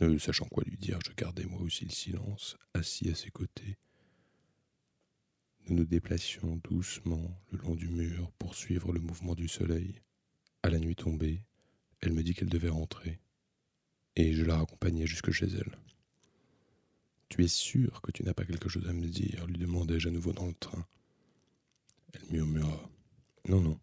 Ne 0.00 0.18
sachant 0.18 0.46
quoi 0.46 0.64
lui 0.64 0.76
dire, 0.76 0.98
je 1.06 1.12
gardai 1.12 1.46
moi 1.46 1.62
aussi 1.62 1.86
le 1.86 1.92
silence, 1.92 2.58
assis 2.74 3.08
à 3.08 3.14
ses 3.14 3.30
côtés. 3.30 3.78
Nous 5.68 5.76
nous 5.76 5.84
déplacions 5.84 6.60
doucement 6.62 7.42
le 7.50 7.58
long 7.58 7.74
du 7.74 7.88
mur 7.88 8.30
pour 8.38 8.54
suivre 8.54 8.92
le 8.92 9.00
mouvement 9.00 9.34
du 9.34 9.48
soleil. 9.48 10.00
À 10.62 10.70
la 10.70 10.78
nuit 10.78 10.94
tombée, 10.94 11.42
elle 12.00 12.12
me 12.12 12.22
dit 12.22 12.34
qu'elle 12.34 12.48
devait 12.48 12.68
rentrer, 12.68 13.18
et 14.14 14.32
je 14.32 14.44
la 14.44 14.58
raccompagnai 14.58 15.06
jusque 15.06 15.32
chez 15.32 15.46
elle. 15.46 15.76
Tu 17.28 17.42
es 17.42 17.48
sûr 17.48 18.00
que 18.00 18.12
tu 18.12 18.22
n'as 18.22 18.34
pas 18.34 18.44
quelque 18.44 18.68
chose 18.68 18.88
à 18.88 18.92
me 18.92 19.08
dire? 19.08 19.44
lui 19.46 19.58
demandai-je 19.58 20.08
à 20.08 20.12
nouveau 20.12 20.32
dans 20.32 20.46
le 20.46 20.54
train. 20.54 20.86
Elle 22.12 22.30
murmura 22.30 22.88
Non, 23.48 23.60
non, 23.60 23.80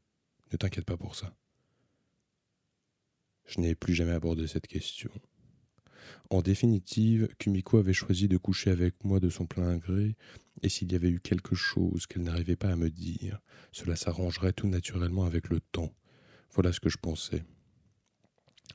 ne 0.53 0.57
t'inquiète 0.57 0.85
pas 0.85 0.97
pour 0.97 1.15
ça. 1.15 1.35
Je 3.45 3.59
n'ai 3.59 3.75
plus 3.75 3.93
jamais 3.93 4.13
abordé 4.13 4.47
cette 4.47 4.67
question. 4.67 5.11
En 6.29 6.41
définitive, 6.41 7.29
Kumiko 7.37 7.77
avait 7.77 7.93
choisi 7.93 8.27
de 8.27 8.37
coucher 8.37 8.71
avec 8.71 9.03
moi 9.03 9.19
de 9.19 9.29
son 9.29 9.45
plein 9.45 9.77
gré, 9.77 10.15
et 10.61 10.69
s'il 10.69 10.91
y 10.91 10.95
avait 10.95 11.09
eu 11.09 11.19
quelque 11.19 11.55
chose 11.55 12.07
qu'elle 12.07 12.23
n'arrivait 12.23 12.55
pas 12.55 12.69
à 12.69 12.75
me 12.75 12.89
dire, 12.89 13.39
cela 13.71 13.95
s'arrangerait 13.95 14.53
tout 14.53 14.67
naturellement 14.67 15.25
avec 15.25 15.49
le 15.49 15.59
temps. 15.59 15.93
Voilà 16.51 16.71
ce 16.71 16.79
que 16.79 16.89
je 16.89 16.97
pensais. 16.97 17.43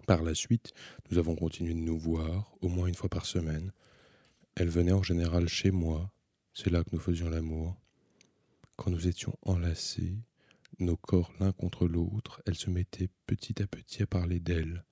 Par 0.07 0.23
la 0.23 0.35
suite, 0.35 0.73
nous 1.11 1.19
avons 1.19 1.35
continué 1.35 1.75
de 1.75 1.81
nous 1.81 1.99
voir, 1.99 2.53
au 2.61 2.69
moins 2.69 2.87
une 2.87 2.95
fois 2.95 3.09
par 3.09 3.27
semaine. 3.27 3.73
Elle 4.55 4.69
venait 4.69 4.93
en 4.93 5.03
général 5.03 5.49
chez 5.49 5.71
moi, 5.71 6.13
c'est 6.55 6.71
là 6.71 6.83
que 6.83 6.91
nous 6.93 7.01
faisions 7.01 7.31
l'amour. 7.31 7.77
Quand 8.77 8.91
nous 8.91 9.07
étions 9.07 9.35
enlacés, 9.43 10.17
nos 10.79 10.97
corps 10.97 11.33
l'un 11.41 11.53
contre 11.53 11.87
l'autre, 11.87 12.43
elle 12.47 12.55
se 12.55 12.71
mettait 12.71 13.09
petit 13.27 13.63
à 13.63 13.67
petit 13.67 14.03
à 14.03 14.07
parler 14.07 14.41
d'elle, 14.41 14.85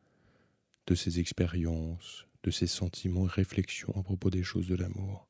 de 0.86 0.94
ses 0.94 1.20
expériences, 1.20 2.25
ses 2.50 2.66
sentiments 2.66 3.26
et 3.26 3.30
réflexions 3.30 3.92
à 3.96 4.02
propos 4.02 4.30
des 4.30 4.42
choses 4.42 4.66
de 4.66 4.76
l'amour. 4.76 5.26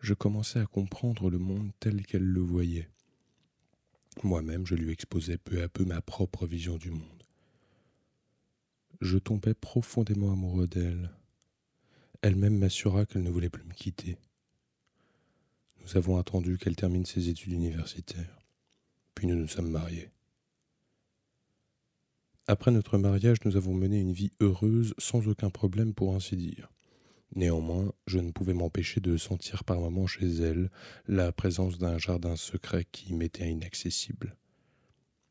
Je 0.00 0.14
commençais 0.14 0.60
à 0.60 0.66
comprendre 0.66 1.30
le 1.30 1.38
monde 1.38 1.70
tel 1.80 2.04
qu'elle 2.06 2.24
le 2.24 2.40
voyait. 2.40 2.88
Moi-même, 4.22 4.66
je 4.66 4.74
lui 4.74 4.92
exposais 4.92 5.38
peu 5.38 5.62
à 5.62 5.68
peu 5.68 5.84
ma 5.84 6.00
propre 6.00 6.46
vision 6.46 6.76
du 6.76 6.90
monde. 6.90 7.22
Je 9.00 9.18
tombais 9.18 9.54
profondément 9.54 10.32
amoureux 10.32 10.66
d'elle. 10.66 11.10
Elle-même 12.22 12.56
m'assura 12.56 13.04
qu'elle 13.04 13.22
ne 13.22 13.30
voulait 13.30 13.50
plus 13.50 13.64
me 13.64 13.74
quitter. 13.74 14.16
Nous 15.82 15.96
avons 15.96 16.16
attendu 16.16 16.56
qu'elle 16.58 16.76
termine 16.76 17.04
ses 17.04 17.28
études 17.28 17.52
universitaires, 17.52 18.40
puis 19.14 19.26
nous 19.26 19.36
nous 19.36 19.48
sommes 19.48 19.70
mariés. 19.70 20.10
Après 22.48 22.70
notre 22.70 22.96
mariage, 22.96 23.38
nous 23.44 23.56
avons 23.56 23.74
mené 23.74 23.98
une 23.98 24.12
vie 24.12 24.30
heureuse 24.38 24.94
sans 24.98 25.26
aucun 25.26 25.50
problème 25.50 25.94
pour 25.94 26.14
ainsi 26.14 26.36
dire. 26.36 26.70
Néanmoins, 27.34 27.92
je 28.06 28.20
ne 28.20 28.30
pouvais 28.30 28.54
m'empêcher 28.54 29.00
de 29.00 29.16
sentir 29.16 29.64
par 29.64 29.80
moments 29.80 30.06
chez 30.06 30.28
elle 30.28 30.70
la 31.08 31.32
présence 31.32 31.76
d'un 31.78 31.98
jardin 31.98 32.36
secret 32.36 32.86
qui 32.92 33.14
m'était 33.14 33.50
inaccessible. 33.50 34.36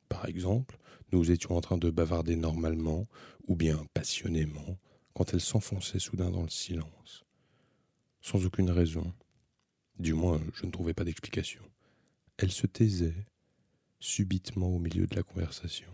Par 0.10 0.26
exemple, 0.26 0.78
nous 1.14 1.32
étions 1.32 1.56
en 1.56 1.62
train 1.62 1.78
de 1.78 1.90
bavarder 1.90 2.36
normalement, 2.36 3.08
ou 3.48 3.56
bien 3.56 3.86
passionnément, 3.94 4.78
quand 5.14 5.34
elle 5.34 5.40
s'enfonçait 5.40 6.00
soudain 6.00 6.32
dans 6.32 6.44
le 6.44 6.50
silence. 6.50 7.24
Sans 8.20 8.46
aucune 8.46 8.72
raison. 8.72 9.14
Du 10.00 10.14
moins, 10.14 10.42
je 10.54 10.66
ne 10.66 10.72
trouvais 10.72 10.94
pas 10.94 11.06
d'explication. 11.06 11.64
Elle 12.36 12.52
se 12.52 12.68
taisait, 12.68 13.26
subitement 14.02 14.68
au 14.68 14.80
milieu 14.80 15.08
de 15.08 15.16
la 15.16 15.24
conversation 15.24 15.90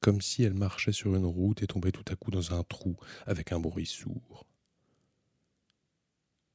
comme 0.00 0.20
si 0.20 0.42
elle 0.42 0.54
marchait 0.54 0.92
sur 0.92 1.14
une 1.14 1.26
route 1.26 1.62
et 1.62 1.66
tombait 1.66 1.92
tout 1.92 2.04
à 2.08 2.16
coup 2.16 2.30
dans 2.30 2.54
un 2.54 2.62
trou 2.62 2.96
avec 3.26 3.52
un 3.52 3.60
bruit 3.60 3.86
sourd. 3.86 4.46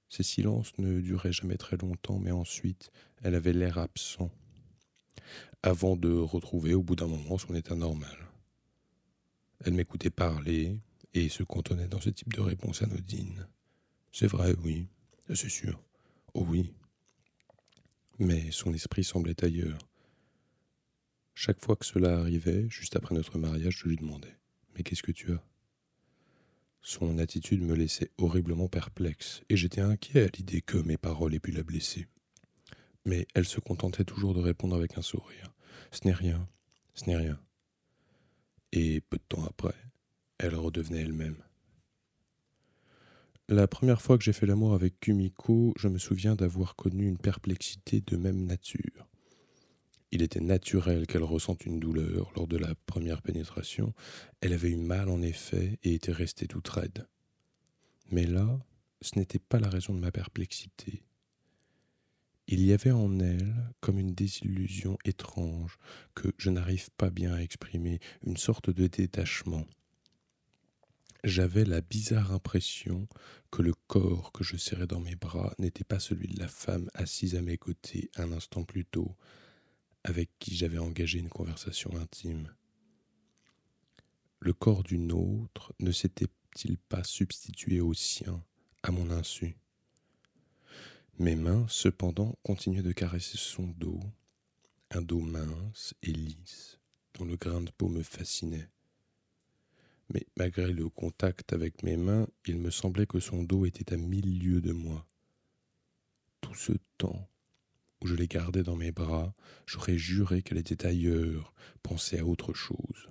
Ces 0.09 0.23
silences 0.23 0.77
ne 0.77 0.99
duraient 0.99 1.31
jamais 1.31 1.57
très 1.57 1.77
longtemps, 1.77 2.19
mais 2.19 2.31
ensuite 2.31 2.91
elle 3.21 3.35
avait 3.35 3.53
l'air 3.53 3.77
absent, 3.77 4.29
avant 5.63 5.95
de 5.95 6.11
retrouver 6.11 6.73
au 6.73 6.83
bout 6.83 6.95
d'un 6.95 7.07
moment 7.07 7.37
son 7.37 7.55
état 7.55 7.75
normal. 7.75 8.17
Elle 9.63 9.73
m'écoutait 9.73 10.09
parler 10.09 10.79
et 11.13 11.29
se 11.29 11.43
cantonnait 11.43 11.87
dans 11.87 12.01
ce 12.01 12.09
type 12.09 12.33
de 12.33 12.41
réponse 12.41 12.81
anodine. 12.81 13.47
C'est 14.11 14.27
vrai, 14.27 14.55
oui, 14.63 14.87
c'est 15.33 15.49
sûr. 15.49 15.81
Oh 16.33 16.45
oui. 16.47 16.73
Mais 18.19 18.51
son 18.51 18.73
esprit 18.73 19.03
semblait 19.03 19.43
ailleurs. 19.43 19.79
Chaque 21.33 21.63
fois 21.63 21.75
que 21.75 21.85
cela 21.85 22.19
arrivait, 22.19 22.67
juste 22.69 22.95
après 22.95 23.15
notre 23.15 23.37
mariage, 23.37 23.79
je 23.83 23.89
lui 23.89 23.95
demandais 23.95 24.37
Mais 24.75 24.83
qu'est-ce 24.83 25.03
que 25.03 25.11
tu 25.11 25.31
as? 25.33 25.43
Son 26.81 27.19
attitude 27.19 27.61
me 27.61 27.75
laissait 27.75 28.11
horriblement 28.17 28.67
perplexe, 28.67 29.43
et 29.49 29.55
j'étais 29.55 29.81
inquiet 29.81 30.23
à 30.23 30.29
l'idée 30.35 30.61
que 30.61 30.77
mes 30.77 30.97
paroles 30.97 31.35
aient 31.35 31.39
pu 31.39 31.51
la 31.51 31.63
blesser. 31.63 32.07
Mais 33.05 33.27
elle 33.35 33.45
se 33.45 33.59
contentait 33.59 34.03
toujours 34.03 34.33
de 34.33 34.39
répondre 34.39 34.75
avec 34.75 34.97
un 34.97 35.01
sourire 35.01 35.53
Ce 35.91 36.05
n'est 36.05 36.13
rien, 36.13 36.47
ce 36.95 37.05
n'est 37.05 37.17
rien. 37.17 37.39
Et 38.71 39.01
peu 39.01 39.17
de 39.17 39.23
temps 39.27 39.45
après, 39.45 39.75
elle 40.37 40.55
redevenait 40.55 41.01
elle-même. 41.01 41.37
La 43.47 43.67
première 43.67 44.01
fois 44.01 44.17
que 44.17 44.23
j'ai 44.23 44.33
fait 44.33 44.45
l'amour 44.45 44.73
avec 44.73 44.99
Kumiko, 44.99 45.73
je 45.77 45.87
me 45.87 45.97
souviens 45.97 46.35
d'avoir 46.35 46.75
connu 46.75 47.05
une 47.05 47.17
perplexité 47.17 48.01
de 48.01 48.15
même 48.15 48.45
nature. 48.45 49.10
Il 50.11 50.21
était 50.21 50.41
naturel 50.41 51.07
qu'elle 51.07 51.23
ressente 51.23 51.65
une 51.65 51.79
douleur 51.79 52.31
lors 52.35 52.47
de 52.47 52.57
la 52.57 52.75
première 52.85 53.21
pénétration. 53.21 53.93
Elle 54.41 54.53
avait 54.53 54.71
eu 54.71 54.75
mal 54.75 55.09
en 55.09 55.21
effet 55.21 55.79
et 55.83 55.93
était 55.93 56.11
restée 56.11 56.47
toute 56.47 56.67
raide. 56.67 57.07
Mais 58.09 58.25
là, 58.25 58.59
ce 59.01 59.17
n'était 59.17 59.39
pas 59.39 59.59
la 59.59 59.69
raison 59.69 59.93
de 59.93 59.99
ma 59.99 60.11
perplexité. 60.11 61.03
Il 62.47 62.61
y 62.65 62.73
avait 62.73 62.91
en 62.91 63.19
elle 63.19 63.55
comme 63.79 63.99
une 63.99 64.13
désillusion 64.13 64.97
étrange 65.05 65.77
que 66.13 66.33
je 66.37 66.49
n'arrive 66.49 66.89
pas 66.97 67.09
bien 67.09 67.33
à 67.33 67.41
exprimer, 67.41 67.99
une 68.25 68.35
sorte 68.35 68.69
de 68.69 68.87
détachement. 68.87 69.65
J'avais 71.23 71.63
la 71.63 71.79
bizarre 71.81 72.33
impression 72.33 73.07
que 73.51 73.61
le 73.61 73.73
corps 73.87 74.33
que 74.33 74.43
je 74.43 74.57
serrais 74.57 74.87
dans 74.87 74.99
mes 74.99 75.15
bras 75.15 75.53
n'était 75.59 75.83
pas 75.85 75.99
celui 75.99 76.27
de 76.27 76.39
la 76.39 76.47
femme 76.47 76.89
assise 76.93 77.35
à 77.35 77.41
mes 77.41 77.57
côtés 77.57 78.09
un 78.17 78.33
instant 78.33 78.63
plus 78.63 78.85
tôt, 78.85 79.15
avec 80.03 80.29
qui 80.39 80.55
j'avais 80.55 80.77
engagé 80.77 81.19
une 81.19 81.29
conversation 81.29 81.95
intime. 81.97 82.53
Le 84.39 84.53
corps 84.53 84.83
d'une 84.83 85.11
autre 85.11 85.73
ne 85.79 85.91
s'était-il 85.91 86.77
pas 86.77 87.03
substitué 87.03 87.79
au 87.79 87.93
sien, 87.93 88.43
à 88.83 88.91
mon 88.91 89.11
insu? 89.11 89.55
Mes 91.19 91.35
mains, 91.35 91.65
cependant, 91.69 92.35
continuaient 92.41 92.81
de 92.81 92.91
caresser 92.91 93.37
son 93.37 93.67
dos, 93.67 93.99
un 94.89 95.01
dos 95.01 95.19
mince 95.19 95.93
et 96.01 96.11
lisse, 96.11 96.79
dont 97.13 97.25
le 97.25 97.35
grain 97.35 97.61
de 97.61 97.69
peau 97.71 97.87
me 97.87 98.01
fascinait. 98.01 98.69
Mais 100.13 100.25
malgré 100.35 100.73
le 100.73 100.89
contact 100.89 101.53
avec 101.53 101.83
mes 101.83 101.95
mains, 101.95 102.27
il 102.45 102.57
me 102.57 102.71
semblait 102.71 103.05
que 103.05 103.19
son 103.19 103.43
dos 103.43 103.65
était 103.65 103.93
à 103.93 103.97
mille 103.97 104.39
lieues 104.39 104.61
de 104.61 104.73
moi. 104.73 105.05
Tout 106.41 106.55
ce 106.55 106.73
temps, 106.97 107.29
où 108.01 108.07
je 108.07 108.15
l'ai 108.15 108.27
gardée 108.27 108.63
dans 108.63 108.75
mes 108.75 108.91
bras, 108.91 109.33
j'aurais 109.65 109.97
juré 109.97 110.41
qu'elle 110.41 110.57
était 110.57 110.85
ailleurs, 110.85 111.53
pensée 111.83 112.19
à 112.19 112.25
autre 112.25 112.53
chose. 112.53 113.09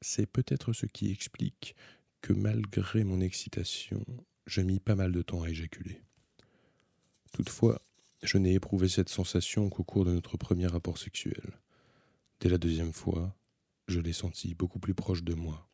C'est 0.00 0.26
peut-être 0.26 0.72
ce 0.72 0.86
qui 0.86 1.10
explique 1.10 1.76
que 2.20 2.32
malgré 2.32 3.04
mon 3.04 3.20
excitation, 3.20 4.04
je 4.46 4.60
mis 4.60 4.80
pas 4.80 4.94
mal 4.94 5.12
de 5.12 5.22
temps 5.22 5.42
à 5.42 5.50
éjaculer. 5.50 6.02
Toutefois, 7.32 7.80
je 8.22 8.38
n'ai 8.38 8.54
éprouvé 8.54 8.88
cette 8.88 9.08
sensation 9.08 9.68
qu'au 9.68 9.84
cours 9.84 10.04
de 10.04 10.12
notre 10.12 10.36
premier 10.36 10.66
rapport 10.66 10.98
sexuel. 10.98 11.58
Dès 12.40 12.48
la 12.48 12.58
deuxième 12.58 12.92
fois, 12.92 13.36
je 13.88 14.00
l'ai 14.00 14.12
sentie 14.12 14.54
beaucoup 14.54 14.78
plus 14.78 14.94
proche 14.94 15.22
de 15.22 15.34
moi. 15.34 15.68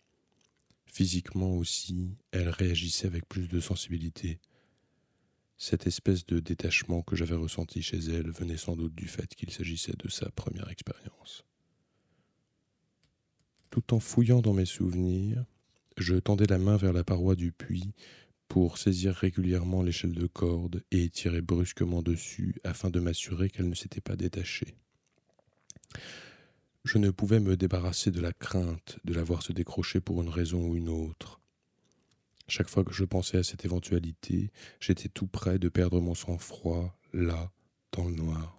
Physiquement 0.86 1.56
aussi, 1.56 2.16
elle 2.32 2.48
réagissait 2.48 3.06
avec 3.06 3.28
plus 3.28 3.48
de 3.48 3.60
sensibilité. 3.60 4.40
Cette 5.60 5.88
espèce 5.88 6.24
de 6.24 6.38
détachement 6.38 7.02
que 7.02 7.16
j'avais 7.16 7.34
ressenti 7.34 7.82
chez 7.82 7.98
elle 7.98 8.30
venait 8.30 8.56
sans 8.56 8.76
doute 8.76 8.94
du 8.94 9.08
fait 9.08 9.34
qu'il 9.34 9.50
s'agissait 9.50 9.96
de 9.98 10.08
sa 10.08 10.30
première 10.30 10.70
expérience. 10.70 11.44
Tout 13.70 13.92
en 13.92 13.98
fouillant 13.98 14.40
dans 14.40 14.54
mes 14.54 14.64
souvenirs, 14.64 15.44
je 15.96 16.14
tendais 16.14 16.46
la 16.46 16.58
main 16.58 16.76
vers 16.76 16.92
la 16.92 17.02
paroi 17.02 17.34
du 17.34 17.50
puits 17.50 17.92
pour 18.46 18.78
saisir 18.78 19.14
régulièrement 19.14 19.82
l'échelle 19.82 20.14
de 20.14 20.28
corde 20.28 20.84
et 20.92 21.10
tirer 21.10 21.42
brusquement 21.42 22.02
dessus 22.02 22.54
afin 22.62 22.88
de 22.88 23.00
m'assurer 23.00 23.50
qu'elle 23.50 23.68
ne 23.68 23.74
s'était 23.74 24.00
pas 24.00 24.16
détachée. 24.16 24.76
Je 26.84 26.98
ne 26.98 27.10
pouvais 27.10 27.40
me 27.40 27.56
débarrasser 27.56 28.12
de 28.12 28.20
la 28.20 28.32
crainte 28.32 29.00
de 29.04 29.12
la 29.12 29.24
voir 29.24 29.42
se 29.42 29.52
décrocher 29.52 30.00
pour 30.00 30.22
une 30.22 30.30
raison 30.30 30.68
ou 30.68 30.76
une 30.76 30.88
autre. 30.88 31.37
Chaque 32.48 32.70
fois 32.70 32.82
que 32.82 32.94
je 32.94 33.04
pensais 33.04 33.36
à 33.36 33.42
cette 33.42 33.66
éventualité, 33.66 34.50
j'étais 34.80 35.10
tout 35.10 35.26
près 35.26 35.58
de 35.58 35.68
perdre 35.68 36.00
mon 36.00 36.14
sang-froid, 36.14 36.98
là, 37.12 37.52
dans 37.92 38.04
le 38.04 38.14
noir. 38.14 38.58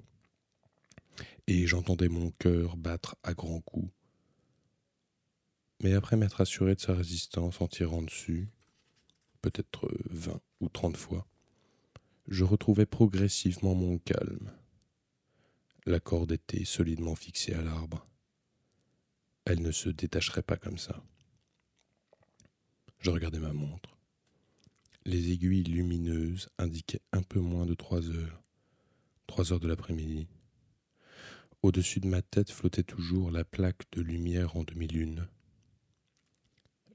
Et 1.47 1.65
j'entendais 1.65 2.07
mon 2.07 2.29
cœur 2.31 2.77
battre 2.77 3.15
à 3.23 3.33
grands 3.33 3.61
coups. 3.61 3.91
Mais 5.81 5.93
après 5.93 6.17
m'être 6.17 6.41
assuré 6.41 6.75
de 6.75 6.79
sa 6.79 6.93
résistance 6.93 7.61
en 7.61 7.67
tirant 7.67 8.03
dessus, 8.03 8.49
peut-être 9.41 9.89
vingt 10.09 10.41
ou 10.59 10.69
trente 10.69 10.97
fois, 10.97 11.25
je 12.27 12.43
retrouvais 12.43 12.85
progressivement 12.85 13.73
mon 13.73 13.97
calme. 13.97 14.51
La 15.87 15.99
corde 15.99 16.33
était 16.33 16.65
solidement 16.65 17.15
fixée 17.15 17.53
à 17.53 17.61
l'arbre. 17.63 18.05
Elle 19.45 19.63
ne 19.63 19.71
se 19.71 19.89
détacherait 19.89 20.43
pas 20.43 20.57
comme 20.57 20.77
ça. 20.77 21.03
Je 22.99 23.09
regardais 23.09 23.39
ma 23.39 23.53
montre. 23.53 23.97
Les 25.05 25.31
aiguilles 25.31 25.63
lumineuses 25.63 26.49
indiquaient 26.57 27.01
un 27.13 27.21
peu 27.21 27.39
moins 27.39 27.65
de 27.65 27.73
trois 27.73 28.09
heures. 28.09 28.43
Trois 29.27 29.53
heures 29.53 29.61
de 29.61 29.67
l'après-midi. 29.67 30.27
Au-dessus 31.61 32.01
de 32.01 32.07
ma 32.07 32.21
tête 32.21 32.51
flottait 32.51 32.83
toujours 32.83 33.31
la 33.31 33.45
plaque 33.45 33.83
de 33.93 34.01
lumière 34.01 34.57
en 34.57 34.63
demi-lune. 34.63 35.27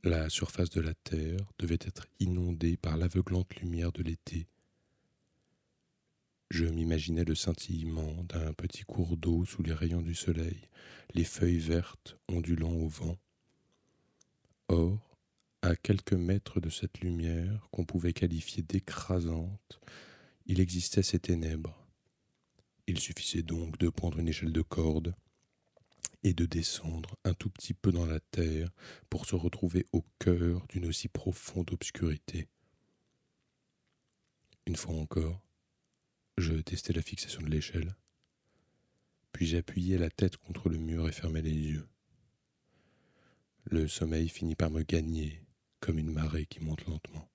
La 0.02 0.28
surface 0.28 0.68
de 0.68 0.82
la 0.82 0.92
Terre 0.92 1.40
devait 1.58 1.78
être 1.80 2.06
inondée 2.20 2.76
par 2.76 2.98
l'aveuglante 2.98 3.54
lumière 3.56 3.92
de 3.92 4.02
l'été. 4.02 4.46
Je 6.50 6.66
m'imaginais 6.66 7.24
le 7.24 7.34
scintillement 7.34 8.22
d'un 8.24 8.52
petit 8.52 8.82
cours 8.82 9.16
d'eau 9.16 9.46
sous 9.46 9.62
les 9.62 9.72
rayons 9.72 10.02
du 10.02 10.14
soleil, 10.14 10.68
les 11.14 11.24
feuilles 11.24 11.58
vertes 11.58 12.18
ondulant 12.28 12.72
au 12.72 12.86
vent. 12.86 13.16
Or, 14.68 15.13
à 15.64 15.76
quelques 15.76 16.12
mètres 16.12 16.60
de 16.60 16.68
cette 16.68 17.00
lumière 17.00 17.68
qu'on 17.70 17.86
pouvait 17.86 18.12
qualifier 18.12 18.62
d'écrasante, 18.62 19.80
il 20.44 20.60
existait 20.60 21.02
ces 21.02 21.18
ténèbres. 21.18 21.86
Il 22.86 23.00
suffisait 23.00 23.42
donc 23.42 23.78
de 23.78 23.88
prendre 23.88 24.18
une 24.18 24.28
échelle 24.28 24.52
de 24.52 24.60
corde, 24.60 25.14
et 26.22 26.32
de 26.32 26.46
descendre 26.46 27.16
un 27.24 27.34
tout 27.34 27.50
petit 27.50 27.74
peu 27.74 27.92
dans 27.92 28.06
la 28.06 28.18
terre 28.18 28.70
pour 29.10 29.26
se 29.26 29.36
retrouver 29.36 29.86
au 29.92 30.02
cœur 30.18 30.66
d'une 30.68 30.86
aussi 30.86 31.08
profonde 31.08 31.70
obscurité. 31.70 32.48
Une 34.66 34.76
fois 34.76 34.94
encore, 34.94 35.42
je 36.38 36.54
testai 36.54 36.94
la 36.94 37.02
fixation 37.02 37.42
de 37.42 37.50
l'échelle, 37.50 37.94
puis 39.32 39.46
j'appuyai 39.46 39.98
la 39.98 40.08
tête 40.08 40.38
contre 40.38 40.70
le 40.70 40.78
mur 40.78 41.06
et 41.06 41.12
fermai 41.12 41.42
les 41.42 41.52
yeux. 41.52 41.86
Le 43.64 43.86
sommeil 43.86 44.30
finit 44.30 44.56
par 44.56 44.70
me 44.70 44.82
gagner 44.82 45.43
comme 45.84 45.98
une 45.98 46.12
marée 46.12 46.46
qui 46.46 46.60
monte 46.60 46.86
lentement. 46.86 47.28